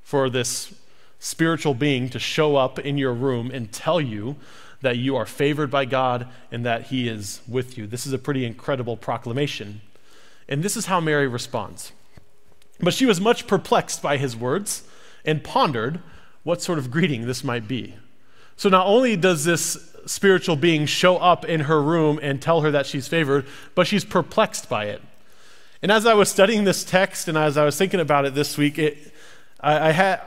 for 0.04 0.30
this 0.30 0.74
spiritual 1.20 1.74
being 1.74 2.08
to 2.10 2.20
show 2.20 2.56
up 2.56 2.80
in 2.80 2.98
your 2.98 3.14
room 3.14 3.52
and 3.52 3.72
tell 3.74 4.00
you 4.00 4.38
that 4.82 4.98
you 4.98 5.18
are 5.18 5.26
favored 5.26 5.70
by 5.70 5.84
God 5.84 6.28
and 6.50 6.66
that 6.66 6.84
He 6.84 7.10
is 7.10 7.42
with 7.46 7.78
you. 7.78 7.88
This 7.88 8.06
is 8.08 8.14
a 8.14 8.18
pretty 8.18 8.46
incredible 8.46 8.96
proclamation. 8.96 9.82
And 10.48 10.64
this 10.64 10.78
is 10.78 10.86
how 10.86 11.02
Mary 11.02 11.28
responds. 11.28 11.92
But 12.80 12.94
she 12.94 13.06
was 13.06 13.20
much 13.20 13.48
perplexed 13.48 14.02
by 14.02 14.18
his 14.18 14.36
words 14.36 14.84
and 15.26 15.44
pondered 15.44 16.00
what 16.44 16.62
sort 16.62 16.80
of 16.80 16.92
greeting 16.92 17.28
this 17.28 17.44
might 17.44 17.68
be. 17.68 17.96
So 18.56 18.70
not 18.70 18.88
only 18.88 19.16
does 19.16 19.46
this 19.46 19.96
spiritual 20.06 20.56
being 20.56 20.86
show 20.86 21.18
up 21.18 21.46
in 21.46 21.62
her 21.62 21.82
room 21.82 22.20
and 22.22 22.42
tell 22.42 22.62
her 22.62 22.72
that 22.72 22.86
she's 22.86 23.08
favored, 23.08 23.46
but 23.76 23.88
she's 23.88 24.06
perplexed 24.06 24.70
by 24.70 24.86
it. 24.86 25.02
And 25.82 25.92
as 25.92 26.06
I 26.06 26.14
was 26.16 26.30
studying 26.30 26.64
this 26.64 26.84
text 26.84 27.28
and 27.28 27.38
as 27.38 27.58
I 27.58 27.66
was 27.66 27.78
thinking 27.78 28.00
about 28.00 28.26
it 28.26 28.34
this 28.34 28.58
week, 28.58 28.80
it, 28.80 29.14
I, 29.60 29.90
I 29.90 29.92
had, 29.92 30.22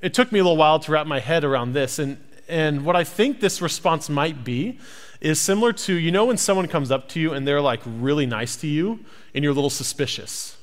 it 0.00 0.14
took 0.14 0.32
me 0.32 0.40
a 0.40 0.42
little 0.42 0.56
while 0.56 0.80
to 0.80 0.92
wrap 0.92 1.06
my 1.06 1.20
head 1.20 1.44
around 1.44 1.72
this. 1.72 1.98
And, 1.98 2.18
and 2.48 2.84
what 2.84 2.96
I 2.96 3.04
think 3.04 3.40
this 3.40 3.62
response 3.62 4.08
might 4.08 4.42
be 4.42 4.78
is 5.20 5.40
similar 5.40 5.72
to 5.72 5.94
you 5.94 6.10
know, 6.10 6.26
when 6.26 6.36
someone 6.36 6.66
comes 6.66 6.90
up 6.90 7.08
to 7.10 7.20
you 7.20 7.32
and 7.32 7.46
they're 7.46 7.60
like 7.60 7.80
really 7.84 8.26
nice 8.26 8.56
to 8.56 8.66
you 8.66 9.00
and 9.34 9.44
you're 9.44 9.52
a 9.52 9.54
little 9.54 9.70
suspicious 9.70 10.57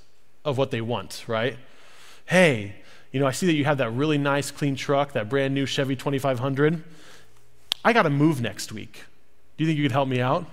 of 0.45 0.57
what 0.57 0.71
they 0.71 0.81
want, 0.81 1.25
right? 1.27 1.57
Hey, 2.25 2.75
you 3.11 3.19
know, 3.19 3.27
I 3.27 3.31
see 3.31 3.45
that 3.47 3.53
you 3.53 3.65
have 3.65 3.79
that 3.79 3.91
really 3.91 4.17
nice, 4.17 4.51
clean 4.51 4.75
truck, 4.75 5.13
that 5.13 5.29
brand 5.29 5.53
new 5.53 5.65
Chevy 5.65 5.95
2500. 5.95 6.83
I 7.83 7.93
got 7.93 8.03
to 8.03 8.09
move 8.09 8.41
next 8.41 8.71
week. 8.71 9.03
Do 9.57 9.63
you 9.63 9.67
think 9.67 9.77
you 9.77 9.83
could 9.83 9.91
help 9.91 10.07
me 10.07 10.21
out? 10.21 10.45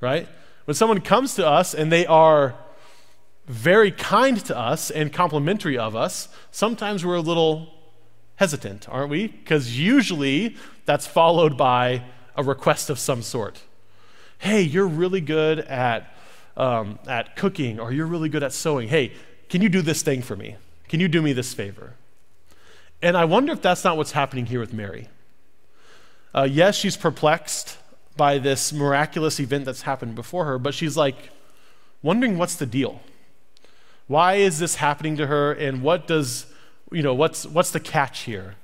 Right? 0.00 0.28
When 0.64 0.74
someone 0.74 1.00
comes 1.00 1.34
to 1.36 1.46
us 1.46 1.74
and 1.74 1.92
they 1.92 2.06
are 2.06 2.54
very 3.46 3.90
kind 3.90 4.44
to 4.46 4.56
us 4.56 4.90
and 4.90 5.12
complimentary 5.12 5.78
of 5.78 5.94
us, 5.94 6.28
sometimes 6.50 7.04
we're 7.04 7.14
a 7.14 7.20
little 7.20 7.72
hesitant, 8.36 8.88
aren't 8.88 9.10
we? 9.10 9.28
Because 9.28 9.78
usually 9.78 10.56
that's 10.84 11.06
followed 11.06 11.56
by 11.56 12.02
a 12.36 12.42
request 12.42 12.90
of 12.90 12.98
some 12.98 13.22
sort. 13.22 13.62
Hey, 14.38 14.62
you're 14.62 14.86
really 14.86 15.20
good 15.20 15.60
at 15.60 16.15
um, 16.56 16.98
at 17.06 17.36
cooking 17.36 17.78
or 17.78 17.92
you're 17.92 18.06
really 18.06 18.28
good 18.28 18.42
at 18.42 18.52
sewing. 18.52 18.88
Hey, 18.88 19.12
can 19.48 19.62
you 19.62 19.68
do 19.68 19.82
this 19.82 20.02
thing 20.02 20.22
for 20.22 20.36
me? 20.36 20.56
Can 20.88 21.00
you 21.00 21.08
do 21.08 21.22
me 21.22 21.32
this 21.32 21.52
favor? 21.54 21.94
And 23.02 23.16
I 23.16 23.24
wonder 23.24 23.52
if 23.52 23.62
that's 23.62 23.84
not 23.84 23.96
what's 23.96 24.12
happening 24.12 24.46
here 24.46 24.60
with 24.60 24.72
Mary. 24.72 25.08
Uh, 26.34 26.48
yes, 26.50 26.76
she's 26.76 26.96
perplexed 26.96 27.78
by 28.16 28.38
this 28.38 28.72
miraculous 28.72 29.38
event 29.38 29.64
that's 29.64 29.82
happened 29.82 30.14
before 30.14 30.46
her, 30.46 30.58
but 30.58 30.74
she's 30.74 30.96
like 30.96 31.30
wondering 32.02 32.38
what's 32.38 32.56
the 32.56 32.66
deal? 32.66 33.00
Why 34.06 34.34
is 34.34 34.58
this 34.58 34.76
happening 34.76 35.16
to 35.16 35.26
her? 35.26 35.52
And 35.52 35.82
what 35.82 36.06
does, 36.06 36.46
you 36.92 37.02
know, 37.02 37.14
what's, 37.14 37.44
what's 37.44 37.70
the 37.70 37.80
catch 37.80 38.20
here 38.20 38.54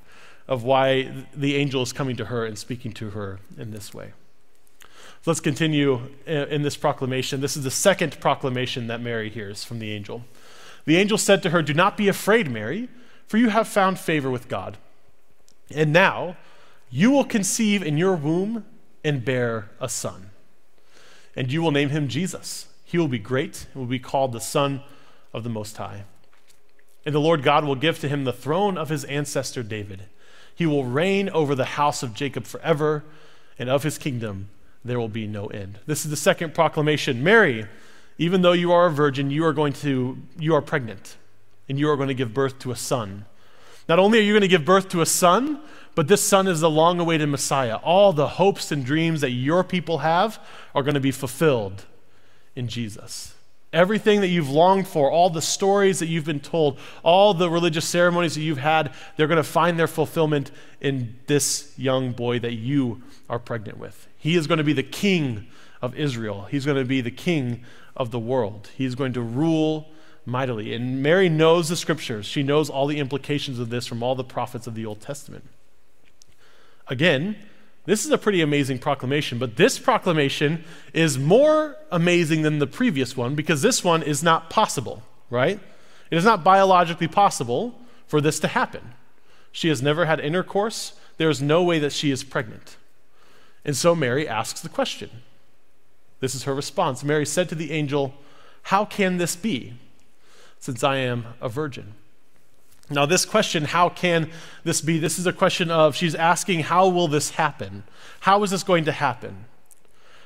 of 0.49 0.65
why 0.65 1.27
the 1.35 1.57
angel 1.57 1.83
is 1.83 1.93
coming 1.93 2.17
to 2.17 2.27
her 2.27 2.47
and 2.47 2.59
speaking 2.59 2.93
to 2.93 3.11
her 3.11 3.41
in 3.59 3.71
this 3.71 3.93
way? 3.93 4.13
So 5.23 5.31
let's 5.31 5.41
continue 5.41 6.09
in 6.27 6.63
this 6.63 6.77
proclamation. 6.77 7.41
This 7.41 7.57
is 7.57 7.63
the 7.63 7.71
second 7.71 8.19
proclamation 8.19 8.89
that 8.89 9.01
Mary 9.01 9.31
hears 9.31 9.63
from 9.63 9.79
the 9.79 9.93
angel. 9.93 10.25
The 10.85 10.97
angel 10.97 11.17
said 11.17 11.45
to 11.45 11.51
her, 11.51 11.63
Do 11.63 11.73
not 11.73 11.97
be 11.97 12.09
afraid, 12.09 12.51
Mary, 12.51 12.89
for 13.29 13.37
you 13.37 13.51
have 13.51 13.69
found 13.69 14.01
favor 14.01 14.29
with 14.29 14.49
God. 14.49 14.79
And 15.71 15.93
now 15.93 16.37
you 16.91 17.13
will 17.13 17.25
conceive 17.25 17.85
in 17.85 17.97
your 17.97 18.17
womb 18.17 18.65
and 19.05 19.25
bear 19.25 19.71
a 19.81 19.89
son. 19.89 20.31
And 21.37 21.53
you 21.53 21.63
will 21.63 21.71
name 21.71 21.91
him 21.91 22.09
Jesus. 22.09 22.67
He 22.85 22.99
will 22.99 23.07
be 23.07 23.21
great 23.21 23.67
and 23.73 23.81
will 23.81 23.89
be 23.89 24.01
called 24.01 24.33
the 24.33 24.41
Son 24.41 24.83
of 25.33 25.45
the 25.45 25.51
Most 25.51 25.77
High. 25.77 26.03
And 27.07 27.15
the 27.15 27.21
Lord 27.21 27.45
God 27.45 27.65
will 27.65 27.77
give 27.77 28.01
to 28.01 28.09
him 28.09 28.25
the 28.25 28.33
throne 28.33 28.77
of 28.77 28.89
his 28.89 29.05
ancestor 29.05 29.63
David. 29.63 30.07
He 30.53 30.67
will 30.67 30.85
reign 30.85 31.29
over 31.29 31.55
the 31.55 31.65
house 31.65 32.03
of 32.03 32.13
Jacob 32.13 32.45
forever, 32.45 33.05
and 33.57 33.71
of 33.71 33.85
his 33.85 33.99
kingdom 33.99 34.49
there 34.85 34.99
will 34.99 35.09
be 35.09 35.27
no 35.27 35.47
end. 35.47 35.79
This 35.87 36.05
is 36.05 36.11
the 36.11 36.17
second 36.17 36.55
proclamation. 36.55 37.23
Mary, 37.23 37.67
even 38.19 38.43
though 38.43 38.53
you 38.53 38.73
are 38.73 38.87
a 38.87 38.91
virgin, 38.91 39.31
you 39.31 39.45
are 39.45 39.53
going 39.53 39.73
to 39.75 40.19
you 40.39 40.55
are 40.55 40.63
pregnant 40.63 41.17
and 41.69 41.79
you 41.79 41.89
are 41.89 41.97
going 41.97 42.09
to 42.09 42.15
give 42.15 42.35
birth 42.35 42.59
to 42.61 42.73
a 42.73 42.77
son. 42.77 43.25
Not 43.89 43.99
only 43.99 44.19
are 44.19 44.23
you 44.23 44.33
going 44.33 44.43
to 44.43 44.49
give 44.49 44.65
birth 44.65 44.89
to 44.91 45.01
a 45.01 45.07
son, 45.07 45.61
but 45.95 46.09
this 46.09 46.23
son 46.23 46.47
is 46.47 46.61
the 46.61 46.71
long 46.71 46.99
awaited 47.01 47.29
Messiah. 47.29 47.77
All 47.77 48.13
the 48.13 48.29
hopes 48.29 48.73
and 48.73 48.85
dreams 48.85 49.21
that 49.21 49.31
your 49.31 49.63
people 49.65 49.99
have 49.99 50.41
are 50.75 50.83
going 50.83 50.95
to 50.95 51.01
be 51.01 51.11
fulfilled 51.11 51.85
in 52.55 52.69
Jesus. 52.69 53.32
Everything 53.73 54.21
that 54.21 54.29
you've 54.29 54.51
longed 54.51 54.87
for, 54.87 55.11
all 55.11 55.31
the 55.31 55.41
stories 55.41 55.99
that 56.01 56.07
you've 56.07 56.27
been 56.27 56.41
told, 56.41 56.79
all 57.03 57.33
the 57.33 57.49
religious 57.49 57.89
ceremonies 57.89 58.35
that 58.35 58.43
you've 58.43 58.59
had, 58.59 58.93
they're 59.17 59.27
going 59.27 59.39
to 59.39 59.43
find 59.43 59.79
their 59.79 59.87
fulfillment 59.87 60.51
in 60.81 61.19
this 61.27 61.73
young 61.79 62.13
boy 62.13 62.39
that 62.39 62.53
you 62.53 63.03
are 63.31 63.39
pregnant 63.39 63.79
with. 63.79 64.09
He 64.19 64.37
is 64.37 64.47
going 64.47 64.59
to 64.59 64.65
be 64.65 64.75
the 64.75 64.83
king 64.83 65.47
of 65.81 65.95
Israel. 65.97 66.47
He's 66.51 66.67
going 66.67 66.77
to 66.77 66.85
be 66.85 67.01
the 67.01 67.11
king 67.11 67.65
of 67.97 68.11
the 68.11 68.19
world. 68.19 68.69
He's 68.77 68.95
going 68.95 69.15
to 69.15 69.23
rule 69.23 69.89
mightily. 70.27 70.75
And 70.75 71.03
Mary 71.03 71.29
knows 71.29 71.69
the 71.69 71.77
scriptures. 71.77 72.27
She 72.27 72.43
knows 72.43 72.71
all 72.71 72.87
the 72.87 72.99
implications 72.99 73.59
of 73.59 73.71
this 73.71 73.87
from 73.87 74.03
all 74.03 74.15
the 74.15 74.25
prophets 74.25 74.67
of 74.67 74.75
the 74.75 74.87
Old 74.87 75.01
Testament. 75.01 75.45
Again, 76.89 77.37
this 77.85 78.05
is 78.05 78.11
a 78.13 78.19
pretty 78.19 78.41
amazing 78.41 78.79
proclamation, 78.79 79.39
but 79.39 79.57
this 79.57 79.79
proclamation 79.79 80.65
is 80.93 81.19
more 81.19 81.77
amazing 81.91 82.43
than 82.43 82.59
the 82.59 82.67
previous 82.67 83.17
one 83.17 83.35
because 83.35 83.63
this 83.63 83.83
one 83.83 84.03
is 84.03 84.23
not 84.23 84.51
possible, 84.51 85.03
right? 85.31 85.59
It 86.11 86.17
is 86.17 86.25
not 86.25 86.45
biologically 86.45 87.09
possible 87.09 87.81
for 88.07 88.21
this 88.21 88.39
to 88.41 88.49
happen. 88.49 88.93
She 89.51 89.69
has 89.69 89.83
never 89.83 90.05
had 90.05 90.21
intercourse. 90.21 90.93
There 91.17 91.31
is 91.31 91.43
no 91.43 91.63
way 91.63 91.79
that 91.81 91.93
she 91.93 92.11
is 92.11 92.23
pregnant. 92.23 92.77
And 93.65 93.77
so 93.77 93.95
Mary 93.95 94.29
asks 94.29 94.61
the 94.61 94.69
question. 94.69 95.11
This 96.21 96.35
is 96.35 96.45
her 96.45 96.55
response. 96.55 97.03
Mary 97.03 97.27
said 97.27 97.49
to 97.49 97.55
the 97.57 97.73
angel, 97.73 98.15
How 98.65 98.85
can 98.85 99.19
this 99.19 99.35
be, 99.35 99.75
since 100.59 100.85
I 100.85 100.97
am 100.99 101.27
a 101.41 101.49
virgin? 101.49 101.95
Now, 102.93 103.07
this 103.07 103.25
question, 103.25 103.65
how 103.65 103.89
can 103.89 104.31
this 104.65 104.81
be? 104.81 104.99
This 104.99 105.19
is 105.19 105.27
a 105.27 105.33
question 105.33 105.71
of 105.71 105.97
she's 105.97 106.15
asking, 106.15 106.61
How 106.61 106.89
will 106.89 107.09
this 107.09 107.31
happen? 107.31 107.85
How 108.21 108.43
is 108.43 108.51
this 108.51 108.63
going 108.63 108.85
to 108.85 108.93
happen? 108.93 109.47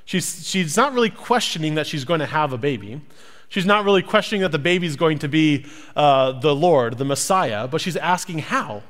She's, 0.04 0.46
she's 0.46 0.76
not 0.76 0.92
really 0.92 1.11
questioning 1.11 1.75
that 1.75 1.87
she's 1.87 2.04
going 2.04 2.20
to 2.20 2.26
have 2.26 2.52
a 2.52 2.58
baby. 2.58 3.00
She's 3.49 3.66
not 3.66 3.85
really 3.85 4.02
questioning 4.02 4.42
that 4.42 4.52
the 4.52 4.58
baby 4.58 4.87
is 4.87 4.96
going 4.96 5.18
to 5.20 5.28
be 5.28 5.66
uh, 5.94 6.32
the 6.32 6.54
Lord, 6.54 6.99
the 6.99 7.04
Messiah, 7.04 7.66
but 7.68 7.80
she's 7.80 7.96
asking, 7.96 8.40
How? 8.40 8.82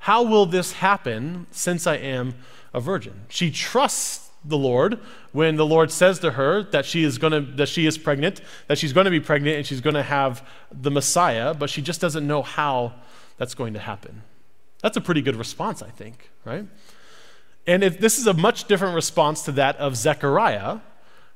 How 0.00 0.22
will 0.22 0.46
this 0.46 0.72
happen 0.72 1.46
since 1.50 1.86
I 1.86 1.96
am 1.96 2.34
a 2.72 2.80
virgin. 2.80 3.26
She 3.28 3.50
trusts 3.50 4.27
the 4.48 4.58
Lord 4.58 4.98
when 5.32 5.56
the 5.56 5.66
Lord 5.66 5.90
says 5.90 6.18
to 6.20 6.32
her 6.32 6.62
that 6.70 6.84
she 6.84 7.04
is 7.04 7.18
going 7.18 7.32
to 7.32 7.52
that 7.56 7.68
she 7.68 7.86
is 7.86 7.98
pregnant, 7.98 8.40
that 8.66 8.78
she's 8.78 8.92
going 8.92 9.04
to 9.04 9.10
be 9.10 9.20
pregnant 9.20 9.56
and 9.56 9.66
she's 9.66 9.80
going 9.80 9.94
to 9.94 10.02
have 10.02 10.46
the 10.72 10.90
Messiah, 10.90 11.54
but 11.54 11.70
she 11.70 11.82
just 11.82 12.00
doesn't 12.00 12.26
know 12.26 12.42
how 12.42 12.94
that's 13.36 13.54
going 13.54 13.74
to 13.74 13.80
happen. 13.80 14.22
That's 14.82 14.96
a 14.96 15.00
pretty 15.00 15.22
good 15.22 15.36
response, 15.36 15.82
I 15.82 15.90
think, 15.90 16.30
right? 16.44 16.66
And 17.66 17.84
if, 17.84 18.00
this 18.00 18.18
is 18.18 18.26
a 18.26 18.34
much 18.34 18.64
different 18.64 18.94
response 18.94 19.42
to 19.42 19.52
that 19.52 19.76
of 19.76 19.96
Zechariah. 19.96 20.78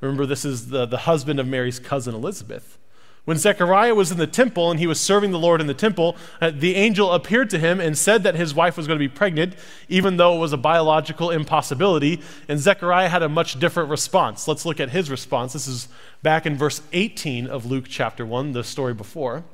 Remember, 0.00 0.26
this 0.26 0.45
is 0.45 0.69
the, 0.69 0.87
the 0.87 0.99
husband 0.99 1.38
of 1.38 1.47
Mary's 1.47 1.78
cousin 1.78 2.14
Elizabeth. 2.14 2.78
When 3.25 3.37
Zechariah 3.37 3.95
was 3.95 4.11
in 4.11 4.19
the 4.19 4.26
temple 4.26 4.71
and 4.71 4.81
he 4.81 4.88
was 4.88 5.00
serving 5.00 5.31
the 5.31 5.38
Lord 5.38 5.61
in 5.61 5.69
the 5.69 5.75
temple, 5.75 6.17
uh, 6.41 6.50
the 6.52 6.75
angel 6.75 7.12
appeared 7.12 7.50
to 7.50 7.59
him 7.59 7.79
and 7.79 7.97
said 7.97 8.25
that 8.25 8.35
his 8.35 8.52
wife 8.52 8.76
was 8.76 8.88
going 8.88 8.99
to 8.99 9.09
be 9.09 9.09
pregnant, 9.09 9.55
even 9.88 10.17
though 10.17 10.35
it 10.35 10.41
was 10.41 10.52
a 10.52 10.57
biological 10.57 11.31
impossibility. 11.31 12.21
And 12.49 12.59
Zechariah 12.59 13.09
had 13.09 13.23
a 13.23 13.29
much 13.29 13.61
different 13.61 13.91
response. 13.91 14.49
Let's 14.49 14.67
look 14.67 14.81
at 14.81 14.91
his 14.91 15.09
response. 15.09 15.52
This 15.52 15.69
is 15.69 15.87
back 16.25 16.47
in 16.47 16.57
verse 16.57 16.83
18 16.93 17.47
of 17.47 17.64
Luke 17.64 17.85
chapter 17.88 18.26
1, 18.26 18.52
the 18.52 18.64
story 18.64 18.93
before. 18.93 19.45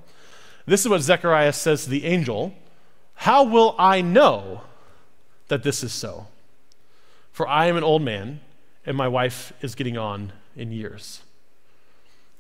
This 0.64 0.80
is 0.80 0.88
what 0.88 1.02
Zechariah 1.02 1.52
says 1.52 1.84
to 1.84 1.90
the 1.90 2.06
angel 2.06 2.54
How 3.14 3.42
will 3.42 3.74
I 3.78 4.00
know 4.00 4.62
that 5.48 5.62
this 5.62 5.82
is 5.82 5.92
so? 5.92 6.26
For 7.32 7.46
I 7.46 7.66
am 7.66 7.76
an 7.76 7.84
old 7.84 8.00
man, 8.00 8.40
and 8.86 8.96
my 8.96 9.08
wife 9.08 9.52
is 9.60 9.74
getting 9.74 9.98
on 9.98 10.32
in 10.56 10.72
years. 10.72 11.20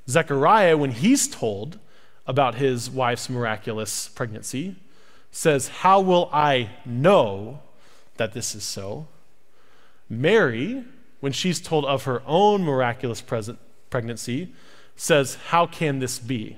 Zechariah, 0.08 0.76
when 0.76 0.92
he's 0.92 1.28
told 1.28 1.78
about 2.26 2.54
his 2.56 2.90
wife's 2.90 3.28
miraculous 3.28 4.08
pregnancy, 4.08 4.76
says, 5.30 5.68
How 5.68 6.00
will 6.00 6.30
I 6.32 6.70
know 6.84 7.60
that 8.16 8.32
this 8.32 8.54
is 8.54 8.64
so? 8.64 9.06
Mary, 10.08 10.84
when 11.20 11.32
she's 11.32 11.60
told 11.60 11.84
of 11.84 12.04
her 12.04 12.22
own 12.26 12.62
miraculous 12.62 13.20
present 13.20 13.58
pregnancy, 13.90 14.52
says, 14.96 15.36
How 15.48 15.66
can 15.66 15.98
this 15.98 16.18
be? 16.18 16.56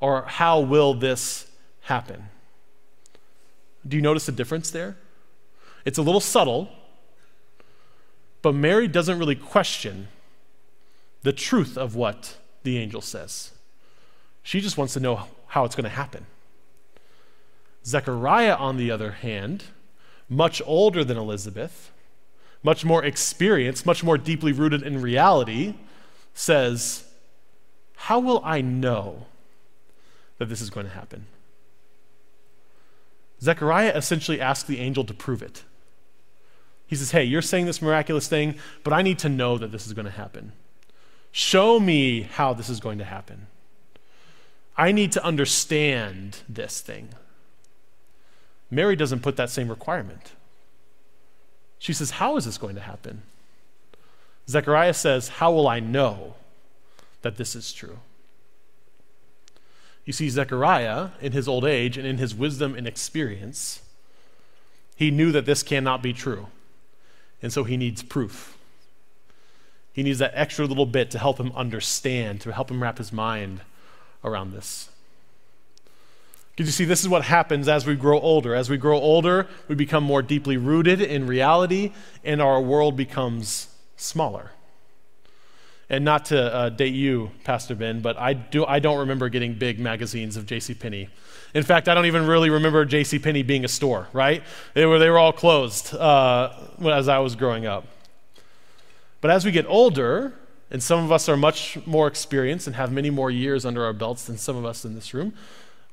Or 0.00 0.22
how 0.22 0.60
will 0.60 0.94
this 0.94 1.50
happen? 1.82 2.28
Do 3.86 3.96
you 3.96 4.02
notice 4.02 4.26
the 4.26 4.32
difference 4.32 4.70
there? 4.70 4.96
It's 5.84 5.98
a 5.98 6.02
little 6.02 6.20
subtle, 6.20 6.68
but 8.42 8.54
Mary 8.54 8.88
doesn't 8.88 9.18
really 9.18 9.36
question 9.36 10.08
the 11.22 11.32
truth 11.32 11.78
of 11.78 11.94
what 11.94 12.36
the 12.66 12.78
angel 12.78 13.00
says. 13.00 13.52
She 14.42 14.60
just 14.60 14.76
wants 14.76 14.92
to 14.94 15.00
know 15.00 15.22
how 15.46 15.64
it's 15.64 15.74
going 15.74 15.84
to 15.84 15.90
happen. 15.90 16.26
Zechariah, 17.84 18.56
on 18.56 18.76
the 18.76 18.90
other 18.90 19.12
hand, 19.12 19.64
much 20.28 20.60
older 20.66 21.04
than 21.04 21.16
Elizabeth, 21.16 21.92
much 22.62 22.84
more 22.84 23.04
experienced, 23.04 23.86
much 23.86 24.02
more 24.02 24.18
deeply 24.18 24.52
rooted 24.52 24.82
in 24.82 25.00
reality, 25.00 25.74
says, 26.34 27.04
How 27.94 28.18
will 28.18 28.42
I 28.44 28.60
know 28.60 29.26
that 30.38 30.48
this 30.48 30.60
is 30.60 30.68
going 30.68 30.86
to 30.86 30.92
happen? 30.92 31.26
Zechariah 33.40 33.92
essentially 33.94 34.40
asks 34.40 34.68
the 34.68 34.80
angel 34.80 35.04
to 35.04 35.14
prove 35.14 35.40
it. 35.40 35.62
He 36.88 36.96
says, 36.96 37.12
Hey, 37.12 37.22
you're 37.22 37.42
saying 37.42 37.66
this 37.66 37.80
miraculous 37.80 38.26
thing, 38.26 38.56
but 38.82 38.92
I 38.92 39.02
need 39.02 39.20
to 39.20 39.28
know 39.28 39.56
that 39.56 39.70
this 39.70 39.86
is 39.86 39.92
going 39.92 40.06
to 40.06 40.10
happen. 40.10 40.52
Show 41.32 41.78
me 41.80 42.22
how 42.22 42.54
this 42.54 42.68
is 42.68 42.80
going 42.80 42.98
to 42.98 43.04
happen. 43.04 43.46
I 44.76 44.92
need 44.92 45.12
to 45.12 45.24
understand 45.24 46.38
this 46.48 46.80
thing. 46.80 47.10
Mary 48.70 48.96
doesn't 48.96 49.20
put 49.20 49.36
that 49.36 49.50
same 49.50 49.68
requirement. 49.68 50.32
She 51.78 51.92
says, 51.92 52.12
How 52.12 52.36
is 52.36 52.44
this 52.44 52.58
going 52.58 52.74
to 52.74 52.80
happen? 52.80 53.22
Zechariah 54.48 54.94
says, 54.94 55.28
How 55.28 55.52
will 55.52 55.68
I 55.68 55.80
know 55.80 56.34
that 57.22 57.36
this 57.36 57.54
is 57.54 57.72
true? 57.72 57.98
You 60.04 60.12
see, 60.12 60.28
Zechariah, 60.28 61.10
in 61.20 61.32
his 61.32 61.48
old 61.48 61.64
age 61.64 61.98
and 61.98 62.06
in 62.06 62.18
his 62.18 62.34
wisdom 62.34 62.74
and 62.74 62.86
experience, 62.86 63.82
he 64.94 65.10
knew 65.10 65.32
that 65.32 65.46
this 65.46 65.62
cannot 65.62 66.02
be 66.02 66.12
true. 66.12 66.46
And 67.42 67.52
so 67.52 67.64
he 67.64 67.76
needs 67.76 68.02
proof. 68.02 68.55
He 69.96 70.02
needs 70.02 70.18
that 70.18 70.32
extra 70.34 70.66
little 70.66 70.84
bit 70.84 71.10
to 71.12 71.18
help 71.18 71.40
him 71.40 71.50
understand, 71.56 72.42
to 72.42 72.52
help 72.52 72.70
him 72.70 72.82
wrap 72.82 72.98
his 72.98 73.14
mind 73.14 73.62
around 74.22 74.52
this. 74.52 74.90
Because 76.50 76.66
you 76.66 76.72
see, 76.72 76.84
this 76.84 77.00
is 77.00 77.08
what 77.08 77.24
happens 77.24 77.66
as 77.66 77.86
we 77.86 77.96
grow 77.96 78.20
older. 78.20 78.54
As 78.54 78.68
we 78.68 78.76
grow 78.76 78.98
older, 78.98 79.48
we 79.68 79.74
become 79.74 80.04
more 80.04 80.20
deeply 80.20 80.58
rooted 80.58 81.00
in 81.00 81.26
reality, 81.26 81.92
and 82.22 82.42
our 82.42 82.60
world 82.60 82.94
becomes 82.94 83.68
smaller. 83.96 84.50
And 85.88 86.04
not 86.04 86.26
to 86.26 86.54
uh, 86.54 86.68
date 86.68 86.92
you, 86.92 87.30
Pastor 87.44 87.74
Ben, 87.74 88.02
but 88.02 88.18
I, 88.18 88.34
do, 88.34 88.66
I 88.66 88.80
don't 88.80 88.98
remember 88.98 89.30
getting 89.30 89.54
big 89.54 89.78
magazines 89.78 90.36
of 90.36 90.44
J.C. 90.44 90.74
Penney. 90.74 91.08
In 91.54 91.62
fact, 91.62 91.88
I 91.88 91.94
don't 91.94 92.04
even 92.04 92.26
really 92.26 92.50
remember 92.50 92.84
J.C. 92.84 93.18
Penney 93.18 93.42
being 93.42 93.64
a 93.64 93.68
store, 93.68 94.08
right? 94.12 94.42
They 94.74 94.84
were, 94.84 94.98
they 94.98 95.08
were 95.08 95.18
all 95.18 95.32
closed 95.32 95.94
uh, 95.94 96.52
as 96.84 97.08
I 97.08 97.20
was 97.20 97.34
growing 97.34 97.64
up. 97.64 97.86
But 99.20 99.30
as 99.30 99.44
we 99.44 99.50
get 99.50 99.66
older, 99.66 100.34
and 100.70 100.82
some 100.82 101.04
of 101.04 101.12
us 101.12 101.28
are 101.28 101.36
much 101.36 101.78
more 101.86 102.06
experienced 102.06 102.66
and 102.66 102.76
have 102.76 102.90
many 102.90 103.10
more 103.10 103.30
years 103.30 103.64
under 103.64 103.84
our 103.84 103.92
belts 103.92 104.24
than 104.24 104.36
some 104.36 104.56
of 104.56 104.64
us 104.64 104.84
in 104.84 104.94
this 104.94 105.14
room, 105.14 105.32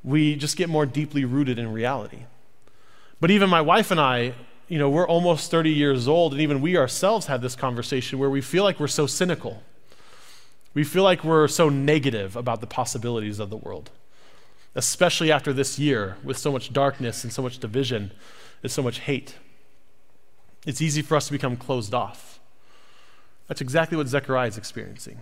we 0.04 0.36
just 0.36 0.58
get 0.58 0.70
more 0.70 0.86
deeply 0.86 1.26
rooted 1.26 1.60
in 1.60 1.72
reality. 1.72 2.26
But 3.22 3.32
even 3.32 3.50
my 3.50 3.62
wife 3.62 3.92
and 3.92 4.00
I, 4.00 4.34
you 4.68 4.78
know, 4.78 4.90
we're 4.90 5.08
almost 5.08 5.52
30 5.52 5.70
years 5.70 6.08
old, 6.08 6.34
and 6.34 6.42
even 6.42 6.62
we 6.62 6.76
ourselves 6.76 7.28
have 7.28 7.42
this 7.42 7.56
conversation 7.56 8.20
where 8.20 8.30
we 8.30 8.42
feel 8.42 8.64
like 8.64 8.80
we're 8.80 8.88
so 8.88 9.08
cynical. 9.08 9.62
We 10.74 10.84
feel 10.84 11.04
like 11.04 11.24
we're 11.24 11.48
so 11.48 11.70
negative 11.70 12.36
about 12.36 12.60
the 12.60 12.68
possibilities 12.68 13.40
of 13.40 13.50
the 13.50 13.58
world, 13.58 13.92
especially 14.74 15.32
after 15.32 15.54
this 15.54 15.78
year 15.78 16.18
with 16.24 16.38
so 16.38 16.52
much 16.52 16.74
darkness 16.74 17.24
and 17.24 17.32
so 17.32 17.44
much 17.44 17.60
division 17.60 18.12
and 18.64 18.72
so 18.72 18.82
much 18.82 19.00
hate. 19.00 19.36
It's 20.66 20.82
easy 20.82 21.02
for 21.02 21.16
us 21.16 21.28
to 21.28 21.32
become 21.32 21.56
closed 21.56 21.94
off. 21.94 22.40
That's 23.48 23.62
exactly 23.62 23.98
what 23.98 24.08
Zechariah 24.08 24.48
is 24.48 24.58
experiencing. 24.58 25.22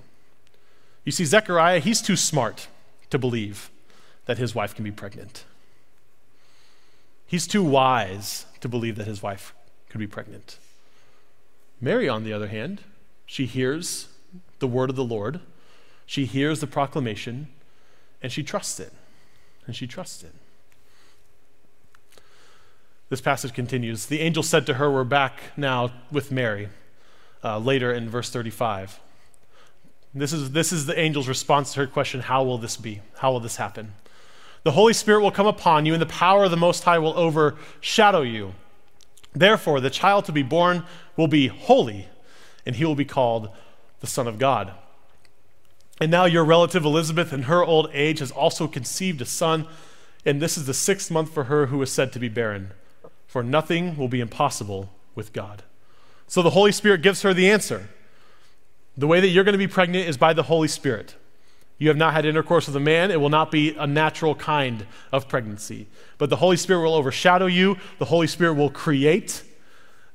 You 1.04 1.12
see, 1.12 1.26
Zechariah, 1.26 1.80
he's 1.80 2.02
too 2.02 2.16
smart 2.16 2.68
to 3.10 3.18
believe 3.18 3.70
that 4.26 4.38
his 4.38 4.54
wife 4.54 4.76
can 4.76 4.84
be 4.84 4.92
pregnant. 4.92 5.46
He's 7.26 7.48
too 7.48 7.64
wise 7.64 8.46
to 8.60 8.70
believe 8.70 8.96
that 8.98 9.08
his 9.08 9.24
wife 9.24 9.54
could 9.90 10.00
be 10.00 10.08
pregnant. 10.08 10.58
Mary, 11.80 12.08
on 12.08 12.24
the 12.24 12.34
other 12.34 12.48
hand, 12.48 12.82
she 13.26 13.46
hears 13.46 14.10
the 14.60 14.68
word 14.68 14.90
of 14.90 14.96
the 14.96 15.04
Lord, 15.04 15.40
she 16.06 16.26
hears 16.26 16.60
the 16.60 16.68
proclamation, 16.68 17.48
and 18.22 18.32
she 18.32 18.44
trusts 18.44 18.80
it. 18.80 18.94
And 19.66 19.76
she 19.76 19.88
trusts 19.88 20.24
it. 20.24 20.34
This 23.10 23.22
passage 23.22 23.54
continues. 23.54 24.06
The 24.06 24.20
angel 24.20 24.44
said 24.44 24.66
to 24.66 24.76
her, 24.76 24.92
We're 24.92 25.04
back 25.04 25.40
now 25.56 25.92
with 26.12 26.32
Mary 26.32 26.70
uh, 27.44 27.58
later 27.58 27.94
in 27.94 28.10
verse 28.10 28.30
35. 28.30 29.00
This 30.14 30.34
is, 30.34 30.52
this 30.52 30.74
is 30.74 30.86
the 30.86 30.98
angel's 30.98 31.28
response 31.28 31.74
to 31.74 31.82
her 31.82 31.88
question 31.88 32.22
How 32.22 32.44
will 32.44 32.58
this 32.58 32.78
be? 32.78 33.02
How 33.18 33.32
will 33.32 33.40
this 33.40 33.56
happen? 33.56 33.94
The 34.64 34.72
Holy 34.72 34.94
Spirit 34.94 35.22
will 35.22 35.32
come 35.32 35.48
upon 35.48 35.86
you, 35.86 35.94
and 35.94 36.02
the 36.02 36.08
power 36.08 36.44
of 36.44 36.52
the 36.52 36.58
Most 36.58 36.84
High 36.84 37.00
will 37.00 37.18
overshadow 37.18 38.22
you. 38.22 38.54
Therefore, 39.34 39.80
the 39.80 39.90
child 39.90 40.26
to 40.26 40.32
be 40.32 40.44
born 40.44 40.84
will 41.16 41.28
be 41.28 41.48
holy, 41.48 42.08
and 42.66 42.76
he 42.76 42.86
will 42.86 42.96
be 42.96 43.06
called 43.06 43.50
the 44.02 44.08
Son 44.08 44.28
of 44.28 44.38
God. 44.38 44.74
And 46.00 46.12
now, 46.12 46.26
your 46.26 46.44
relative 46.44 46.84
Elizabeth, 46.84 47.32
in 47.32 47.44
her 47.44 47.64
old 47.64 47.90
age, 47.94 48.20
has 48.20 48.32
also 48.32 48.68
conceived 48.68 49.22
a 49.22 49.26
son, 49.26 49.68
and 50.26 50.42
this 50.42 50.58
is 50.58 50.66
the 50.66 50.74
sixth 50.74 51.10
month 51.10 51.34
for 51.34 51.46
her 51.46 51.68
who 51.68 51.82
is 51.82 51.92
said 51.92 52.12
to 52.14 52.20
be 52.20 52.30
barren. 52.30 52.72
For 53.28 53.42
nothing 53.42 53.96
will 53.98 54.08
be 54.08 54.20
impossible 54.20 54.92
with 55.16 55.32
God. 55.32 55.64
So 56.32 56.42
the 56.42 56.52
Holy 56.52 56.72
Spirit 56.72 57.02
gives 57.02 57.24
her 57.24 57.34
the 57.34 57.52
answer. 57.52 57.90
The 58.96 59.06
way 59.06 59.20
that 59.20 59.28
you're 59.28 59.44
going 59.44 59.52
to 59.52 59.58
be 59.58 59.68
pregnant 59.68 60.08
is 60.08 60.16
by 60.16 60.32
the 60.32 60.44
Holy 60.44 60.70
Spirit. 60.70 61.16
You 61.78 61.90
have 61.90 61.98
not 61.98 62.14
had 62.14 62.26
intercourse 62.26 62.68
with 62.68 62.76
a 62.78 62.80
man, 62.80 63.12
it 63.12 63.20
will 63.20 63.28
not 63.28 63.52
be 63.52 63.76
a 63.76 63.86
natural 63.86 64.34
kind 64.34 64.88
of 65.12 65.28
pregnancy. 65.28 65.88
But 66.18 66.30
the 66.30 66.38
Holy 66.38 66.56
Spirit 66.56 66.84
will 66.84 66.94
overshadow 66.94 67.48
you, 67.48 67.76
the 68.00 68.06
Holy 68.06 68.28
Spirit 68.28 68.54
will 68.54 68.70
create 68.70 69.44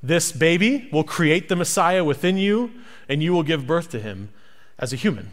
this 0.02 0.32
baby, 0.32 0.88
will 0.90 1.04
create 1.04 1.50
the 1.50 1.56
Messiah 1.56 2.02
within 2.02 2.38
you, 2.38 2.70
and 3.10 3.22
you 3.22 3.34
will 3.34 3.42
give 3.42 3.66
birth 3.66 3.90
to 3.90 4.00
him 4.00 4.30
as 4.78 4.94
a 4.94 4.96
human. 4.96 5.32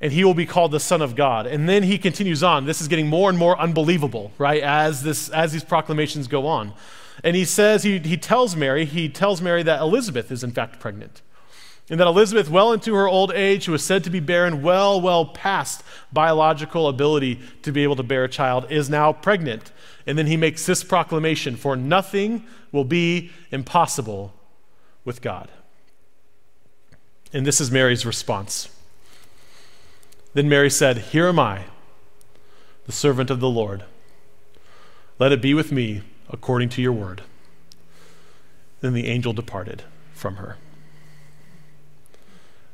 And 0.00 0.12
he 0.12 0.24
will 0.24 0.34
be 0.34 0.46
called 0.46 0.72
the 0.72 0.80
Son 0.80 1.00
of 1.00 1.14
God. 1.14 1.46
And 1.46 1.68
then 1.68 1.84
he 1.84 1.96
continues 1.96 2.42
on. 2.42 2.64
This 2.64 2.80
is 2.80 2.88
getting 2.88 3.06
more 3.06 3.28
and 3.28 3.38
more 3.38 3.56
unbelievable, 3.56 4.32
right, 4.36 4.64
as, 4.64 5.04
this, 5.04 5.28
as 5.28 5.52
these 5.52 5.62
proclamations 5.62 6.26
go 6.26 6.48
on. 6.48 6.74
And 7.22 7.36
he 7.36 7.44
says, 7.44 7.82
he, 7.82 7.98
he 7.98 8.16
tells 8.16 8.56
Mary, 8.56 8.84
he 8.84 9.08
tells 9.08 9.42
Mary 9.42 9.62
that 9.62 9.80
Elizabeth 9.80 10.30
is 10.30 10.42
in 10.42 10.52
fact 10.52 10.80
pregnant. 10.80 11.22
And 11.90 11.98
that 11.98 12.06
Elizabeth, 12.06 12.48
well 12.48 12.72
into 12.72 12.94
her 12.94 13.08
old 13.08 13.32
age, 13.32 13.64
who 13.64 13.72
was 13.72 13.84
said 13.84 14.04
to 14.04 14.10
be 14.10 14.20
barren, 14.20 14.62
well, 14.62 15.00
well 15.00 15.26
past 15.26 15.82
biological 16.12 16.86
ability 16.86 17.40
to 17.62 17.72
be 17.72 17.82
able 17.82 17.96
to 17.96 18.04
bear 18.04 18.24
a 18.24 18.28
child, 18.28 18.70
is 18.70 18.88
now 18.88 19.12
pregnant. 19.12 19.72
And 20.06 20.16
then 20.16 20.28
he 20.28 20.36
makes 20.36 20.64
this 20.66 20.84
proclamation 20.84 21.56
For 21.56 21.74
nothing 21.74 22.44
will 22.70 22.84
be 22.84 23.32
impossible 23.50 24.32
with 25.04 25.20
God. 25.20 25.50
And 27.32 27.44
this 27.44 27.60
is 27.60 27.72
Mary's 27.72 28.06
response. 28.06 28.68
Then 30.32 30.48
Mary 30.48 30.70
said, 30.70 30.98
Here 30.98 31.26
am 31.26 31.40
I, 31.40 31.64
the 32.86 32.92
servant 32.92 33.30
of 33.30 33.40
the 33.40 33.50
Lord. 33.50 33.84
Let 35.18 35.32
it 35.32 35.42
be 35.42 35.54
with 35.54 35.72
me 35.72 36.02
according 36.30 36.68
to 36.70 36.82
your 36.82 36.92
word. 36.92 37.22
Then 38.80 38.94
the 38.94 39.06
angel 39.06 39.32
departed 39.32 39.82
from 40.14 40.36
her. 40.36 40.56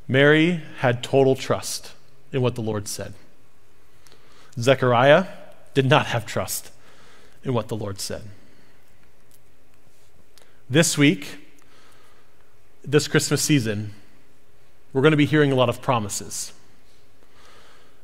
Mary 0.07 0.61
had 0.79 1.03
total 1.03 1.35
trust 1.35 1.91
in 2.31 2.41
what 2.41 2.55
the 2.55 2.61
Lord 2.61 2.87
said. 2.87 3.13
Zechariah 4.59 5.25
did 5.73 5.85
not 5.85 6.07
have 6.07 6.25
trust 6.25 6.71
in 7.43 7.53
what 7.53 7.67
the 7.67 7.75
Lord 7.75 7.99
said. 7.99 8.23
This 10.69 10.97
week, 10.97 11.39
this 12.83 13.07
Christmas 13.07 13.41
season, 13.41 13.93
we're 14.93 15.01
going 15.01 15.11
to 15.11 15.17
be 15.17 15.25
hearing 15.25 15.51
a 15.51 15.55
lot 15.55 15.69
of 15.69 15.81
promises. 15.81 16.53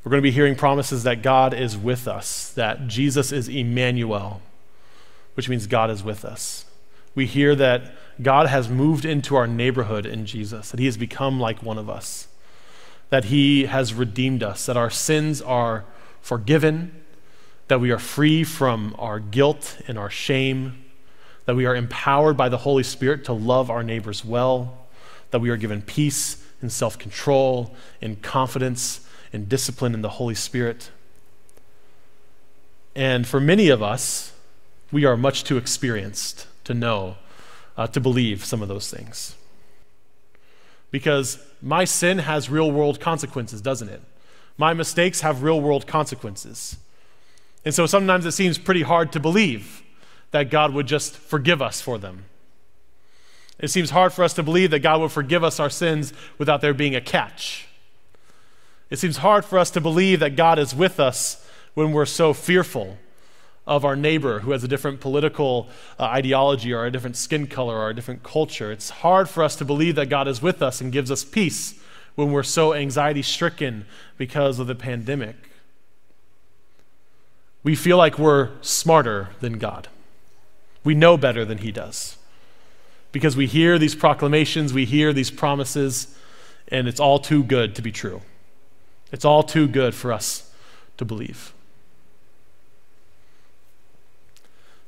We're 0.03 0.09
going 0.09 0.21
to 0.21 0.23
be 0.23 0.31
hearing 0.31 0.55
promises 0.55 1.03
that 1.03 1.21
God 1.21 1.53
is 1.53 1.77
with 1.77 2.07
us, 2.07 2.51
that 2.53 2.87
Jesus 2.87 3.31
is 3.31 3.47
Emmanuel, 3.47 4.41
which 5.35 5.49
means 5.49 5.67
God 5.67 5.89
is 5.89 6.03
with 6.03 6.25
us. 6.25 6.65
We 7.15 7.25
hear 7.25 7.55
that 7.55 7.91
God 8.21 8.47
has 8.47 8.69
moved 8.69 9.05
into 9.05 9.35
our 9.35 9.47
neighborhood 9.47 10.05
in 10.05 10.25
Jesus, 10.25 10.71
that 10.71 10.79
he 10.79 10.85
has 10.85 10.97
become 10.97 11.39
like 11.39 11.63
one 11.63 11.77
of 11.77 11.89
us, 11.89 12.27
that 13.09 13.25
he 13.25 13.65
has 13.65 13.93
redeemed 13.93 14.43
us, 14.43 14.65
that 14.65 14.77
our 14.77 14.89
sins 14.89 15.41
are 15.41 15.85
forgiven, 16.21 17.03
that 17.67 17.79
we 17.79 17.91
are 17.91 17.99
free 17.99 18.43
from 18.43 18.95
our 18.97 19.19
guilt 19.19 19.77
and 19.87 19.97
our 19.97 20.09
shame, 20.09 20.83
that 21.45 21.55
we 21.55 21.65
are 21.65 21.75
empowered 21.75 22.37
by 22.37 22.49
the 22.49 22.59
Holy 22.59 22.83
Spirit 22.83 23.25
to 23.25 23.33
love 23.33 23.69
our 23.69 23.83
neighbors 23.83 24.23
well, 24.23 24.77
that 25.31 25.39
we 25.39 25.49
are 25.49 25.57
given 25.57 25.81
peace 25.81 26.43
and 26.61 26.71
self 26.71 26.97
control 26.97 27.75
and 28.01 28.21
confidence 28.21 29.07
and 29.31 29.49
discipline 29.49 29.93
in 29.93 30.01
the 30.01 30.09
Holy 30.09 30.35
Spirit. 30.35 30.91
And 32.95 33.27
for 33.27 33.39
many 33.39 33.69
of 33.69 33.81
us, 33.81 34.32
we 34.93 35.05
are 35.05 35.17
much 35.17 35.43
too 35.43 35.57
experienced 35.57 36.47
to 36.63 36.73
know, 36.73 37.17
uh, 37.75 37.87
to 37.87 37.99
believe 37.99 38.45
some 38.45 38.61
of 38.61 38.67
those 38.67 38.89
things. 38.89 39.35
Because 40.91 41.39
my 41.61 41.83
sin 41.83 42.19
has 42.19 42.49
real 42.49 42.71
world 42.71 42.99
consequences, 42.99 43.59
doesn't 43.59 43.89
it? 43.89 44.01
My 44.55 44.75
mistakes 44.75 45.21
have 45.21 45.41
real 45.41 45.59
world 45.59 45.87
consequences. 45.87 46.77
And 47.65 47.73
so 47.73 47.87
sometimes 47.87 48.25
it 48.27 48.33
seems 48.33 48.59
pretty 48.59 48.83
hard 48.83 49.11
to 49.13 49.19
believe 49.19 49.81
that 50.29 50.51
God 50.51 50.73
would 50.73 50.85
just 50.85 51.17
forgive 51.17 51.61
us 51.61 51.81
for 51.81 51.97
them. 51.97 52.25
It 53.57 53.69
seems 53.69 53.89
hard 53.89 54.13
for 54.13 54.23
us 54.23 54.33
to 54.35 54.43
believe 54.43 54.69
that 54.71 54.79
God 54.79 55.01
would 55.01 55.11
forgive 55.11 55.43
us 55.43 55.59
our 55.59 55.69
sins 55.69 56.13
without 56.37 56.61
there 56.61 56.73
being 56.73 56.95
a 56.95 57.01
catch. 57.01 57.67
It 58.91 58.99
seems 58.99 59.17
hard 59.17 59.43
for 59.43 59.57
us 59.57 59.71
to 59.71 59.81
believe 59.81 60.19
that 60.19 60.35
God 60.35 60.59
is 60.59 60.75
with 60.75 60.99
us 60.99 61.47
when 61.73 61.93
we're 61.93 62.05
so 62.05 62.33
fearful 62.33 62.99
of 63.65 63.85
our 63.85 63.95
neighbor 63.95 64.39
who 64.39 64.51
has 64.51 64.63
a 64.63 64.67
different 64.67 64.99
political 64.99 65.69
uh, 65.97 66.03
ideology 66.03 66.73
or 66.73 66.85
a 66.85 66.91
different 66.91 67.15
skin 67.15 67.47
color 67.47 67.77
or 67.77 67.89
a 67.89 67.95
different 67.95 68.23
culture. 68.23 68.71
It's 68.71 68.89
hard 68.89 69.29
for 69.29 69.43
us 69.43 69.55
to 69.57 69.65
believe 69.65 69.95
that 69.95 70.09
God 70.09 70.27
is 70.27 70.41
with 70.41 70.61
us 70.61 70.81
and 70.81 70.91
gives 70.91 71.09
us 71.09 71.23
peace 71.23 71.79
when 72.15 72.31
we're 72.31 72.43
so 72.43 72.73
anxiety 72.73 73.21
stricken 73.21 73.85
because 74.17 74.59
of 74.59 74.67
the 74.67 74.75
pandemic. 74.75 75.35
We 77.63 77.75
feel 77.75 77.97
like 77.97 78.19
we're 78.19 78.51
smarter 78.61 79.29
than 79.39 79.57
God. 79.57 79.87
We 80.83 80.95
know 80.95 81.15
better 81.15 81.45
than 81.45 81.59
He 81.59 81.71
does. 81.71 82.17
Because 83.13 83.37
we 83.37 83.47
hear 83.47 83.79
these 83.79 83.95
proclamations, 83.95 84.73
we 84.73 84.85
hear 84.85 85.13
these 85.13 85.31
promises, 85.31 86.17
and 86.67 86.87
it's 86.87 86.99
all 86.99 87.19
too 87.19 87.43
good 87.43 87.75
to 87.75 87.81
be 87.81 87.91
true. 87.91 88.21
It's 89.11 89.23
all 89.23 89.43
too 89.43 89.67
good 89.67 89.95
for 89.95 90.11
us 90.11 90.51
to 90.97 91.05
believe. 91.05 91.53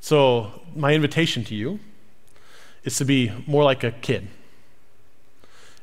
So, 0.06 0.52
my 0.76 0.94
invitation 0.94 1.44
to 1.46 1.56
you 1.56 1.80
is 2.84 2.96
to 2.98 3.06
be 3.06 3.32
more 3.48 3.64
like 3.64 3.84
a 3.84 3.90
kid. 3.90 4.28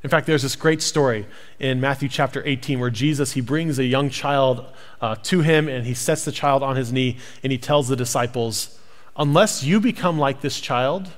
In 0.04 0.10
fact, 0.10 0.28
there's 0.28 0.42
this 0.42 0.54
great 0.54 0.80
story 0.80 1.26
in 1.58 1.80
Matthew 1.80 2.08
chapter 2.08 2.40
18 2.46 2.78
where 2.78 2.88
Jesus 2.88 3.32
he 3.32 3.40
brings 3.40 3.80
a 3.80 3.84
young 3.84 4.10
child 4.10 4.64
uh, 5.00 5.16
to 5.24 5.40
him 5.40 5.66
and 5.66 5.84
he 5.84 5.94
sets 5.94 6.24
the 6.24 6.30
child 6.30 6.62
on 6.62 6.76
his 6.76 6.92
knee 6.92 7.18
and 7.42 7.50
he 7.50 7.58
tells 7.58 7.88
the 7.88 7.96
disciples, 7.96 8.78
"Unless 9.16 9.64
you 9.64 9.80
become 9.80 10.20
like 10.20 10.40
this 10.40 10.60
child, 10.60 11.10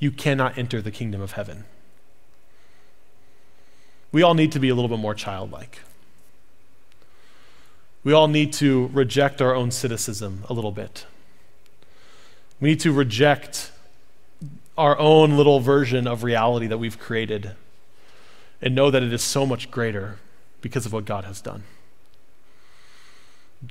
you 0.00 0.10
cannot 0.10 0.58
enter 0.58 0.82
the 0.82 0.90
kingdom 0.90 1.20
of 1.20 1.32
heaven." 1.38 1.64
We 4.10 4.24
all 4.24 4.34
need 4.34 4.50
to 4.50 4.58
be 4.58 4.68
a 4.68 4.74
little 4.74 4.90
bit 4.90 4.98
more 4.98 5.14
childlike. 5.14 5.78
We 8.02 8.12
all 8.12 8.26
need 8.26 8.52
to 8.54 8.90
reject 8.92 9.40
our 9.40 9.54
own 9.54 9.70
cynicism 9.70 10.42
a 10.48 10.52
little 10.52 10.72
bit. 10.72 11.06
We 12.62 12.68
need 12.68 12.80
to 12.80 12.92
reject 12.92 13.72
our 14.78 14.96
own 14.96 15.36
little 15.36 15.58
version 15.58 16.06
of 16.06 16.22
reality 16.22 16.68
that 16.68 16.78
we've 16.78 16.96
created 16.96 17.56
and 18.60 18.72
know 18.72 18.88
that 18.88 19.02
it 19.02 19.12
is 19.12 19.20
so 19.20 19.44
much 19.44 19.68
greater 19.68 20.20
because 20.60 20.86
of 20.86 20.92
what 20.92 21.04
God 21.04 21.24
has 21.24 21.40
done. 21.40 21.64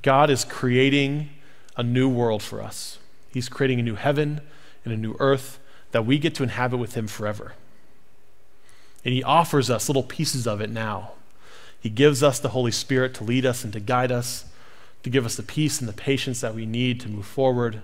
God 0.02 0.28
is 0.28 0.44
creating 0.44 1.30
a 1.74 1.82
new 1.82 2.06
world 2.06 2.42
for 2.42 2.60
us. 2.60 2.98
He's 3.32 3.48
creating 3.48 3.80
a 3.80 3.82
new 3.82 3.94
heaven 3.94 4.42
and 4.84 4.92
a 4.92 4.98
new 4.98 5.16
earth 5.18 5.58
that 5.92 6.04
we 6.04 6.18
get 6.18 6.34
to 6.34 6.42
inhabit 6.42 6.76
with 6.76 6.94
Him 6.94 7.08
forever. 7.08 7.54
And 9.06 9.14
He 9.14 9.22
offers 9.22 9.70
us 9.70 9.88
little 9.88 10.02
pieces 10.02 10.46
of 10.46 10.60
it 10.60 10.68
now. 10.68 11.12
He 11.80 11.88
gives 11.88 12.22
us 12.22 12.38
the 12.38 12.50
Holy 12.50 12.70
Spirit 12.70 13.14
to 13.14 13.24
lead 13.24 13.46
us 13.46 13.64
and 13.64 13.72
to 13.72 13.80
guide 13.80 14.12
us, 14.12 14.44
to 15.02 15.08
give 15.08 15.24
us 15.24 15.36
the 15.36 15.42
peace 15.42 15.80
and 15.80 15.88
the 15.88 15.94
patience 15.94 16.42
that 16.42 16.54
we 16.54 16.66
need 16.66 17.00
to 17.00 17.08
move 17.08 17.24
forward. 17.24 17.80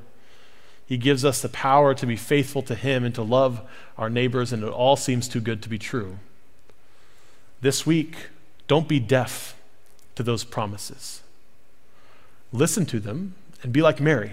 He 0.88 0.96
gives 0.96 1.22
us 1.22 1.42
the 1.42 1.50
power 1.50 1.92
to 1.92 2.06
be 2.06 2.16
faithful 2.16 2.62
to 2.62 2.74
Him 2.74 3.04
and 3.04 3.14
to 3.14 3.22
love 3.22 3.60
our 3.98 4.08
neighbors, 4.08 4.54
and 4.54 4.64
it 4.64 4.72
all 4.72 4.96
seems 4.96 5.28
too 5.28 5.40
good 5.40 5.62
to 5.62 5.68
be 5.68 5.78
true. 5.78 6.18
This 7.60 7.84
week, 7.84 8.28
don't 8.68 8.88
be 8.88 8.98
deaf 8.98 9.54
to 10.14 10.22
those 10.22 10.44
promises. 10.44 11.20
Listen 12.54 12.86
to 12.86 13.00
them 13.00 13.34
and 13.62 13.70
be 13.70 13.82
like 13.82 14.00
Mary. 14.00 14.32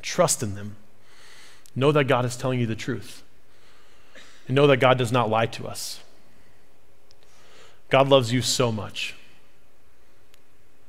Trust 0.00 0.42
in 0.42 0.54
them. 0.54 0.76
Know 1.76 1.92
that 1.92 2.04
God 2.04 2.24
is 2.24 2.36
telling 2.36 2.58
you 2.58 2.66
the 2.66 2.74
truth. 2.74 3.22
And 4.48 4.54
know 4.54 4.66
that 4.66 4.78
God 4.78 4.96
does 4.96 5.12
not 5.12 5.28
lie 5.28 5.46
to 5.46 5.66
us. 5.66 6.00
God 7.90 8.08
loves 8.08 8.32
you 8.32 8.40
so 8.40 8.72
much. 8.72 9.14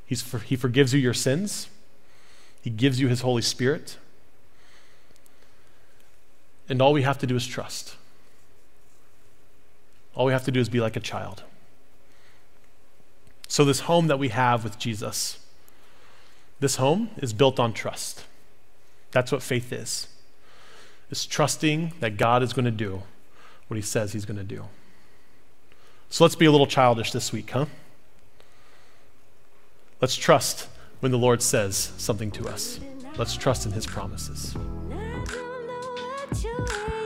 He's 0.06 0.22
for, 0.22 0.40
he 0.40 0.56
forgives 0.56 0.94
you 0.94 1.00
your 1.02 1.14
sins, 1.14 1.68
He 2.62 2.70
gives 2.70 3.02
you 3.02 3.10
His 3.10 3.20
Holy 3.20 3.42
Spirit. 3.42 3.98
And 6.68 6.82
all 6.82 6.94
we 6.94 7.04
have 7.04 7.18
to 7.20 7.28
do 7.28 7.36
is 7.36 7.46
trust. 7.46 7.96
All 10.16 10.26
we 10.26 10.32
have 10.32 10.46
to 10.46 10.52
do 10.52 10.60
is 10.60 10.70
be 10.70 10.80
like 10.80 10.96
a 10.96 11.02
child. 11.02 11.44
So, 13.48 13.64
this 13.64 13.82
home 13.82 14.08
that 14.08 14.18
we 14.18 14.30
have 14.30 14.64
with 14.64 14.80
Jesus, 14.80 15.40
this 16.60 16.78
home 16.78 17.10
is 17.18 17.34
built 17.34 17.60
on 17.60 17.74
trust. 17.74 18.24
That's 19.12 19.32
what 19.32 19.44
faith 19.44 19.72
is. 19.72 20.08
It's 21.12 21.26
trusting 21.26 21.94
that 22.00 22.18
God 22.18 22.42
is 22.42 22.54
going 22.54 22.66
to 22.66 22.72
do 22.72 23.04
what 23.68 23.76
he 23.76 23.82
says 23.82 24.14
he's 24.14 24.26
going 24.26 24.38
to 24.38 24.44
do. 24.44 24.66
So 26.10 26.24
let's 26.24 26.36
be 26.36 26.46
a 26.46 26.52
little 26.52 26.68
childish 26.68 27.12
this 27.12 27.32
week, 27.32 27.52
huh? 27.52 27.66
Let's 30.02 30.16
trust 30.16 30.68
when 31.00 31.12
the 31.12 31.18
Lord 31.18 31.42
says 31.42 31.92
something 31.98 32.32
to 32.32 32.48
us. 32.48 32.80
Let's 33.18 33.36
trust 33.36 33.66
in 33.66 33.72
his 33.72 33.86
promises. 33.86 34.56
Know 36.44 37.05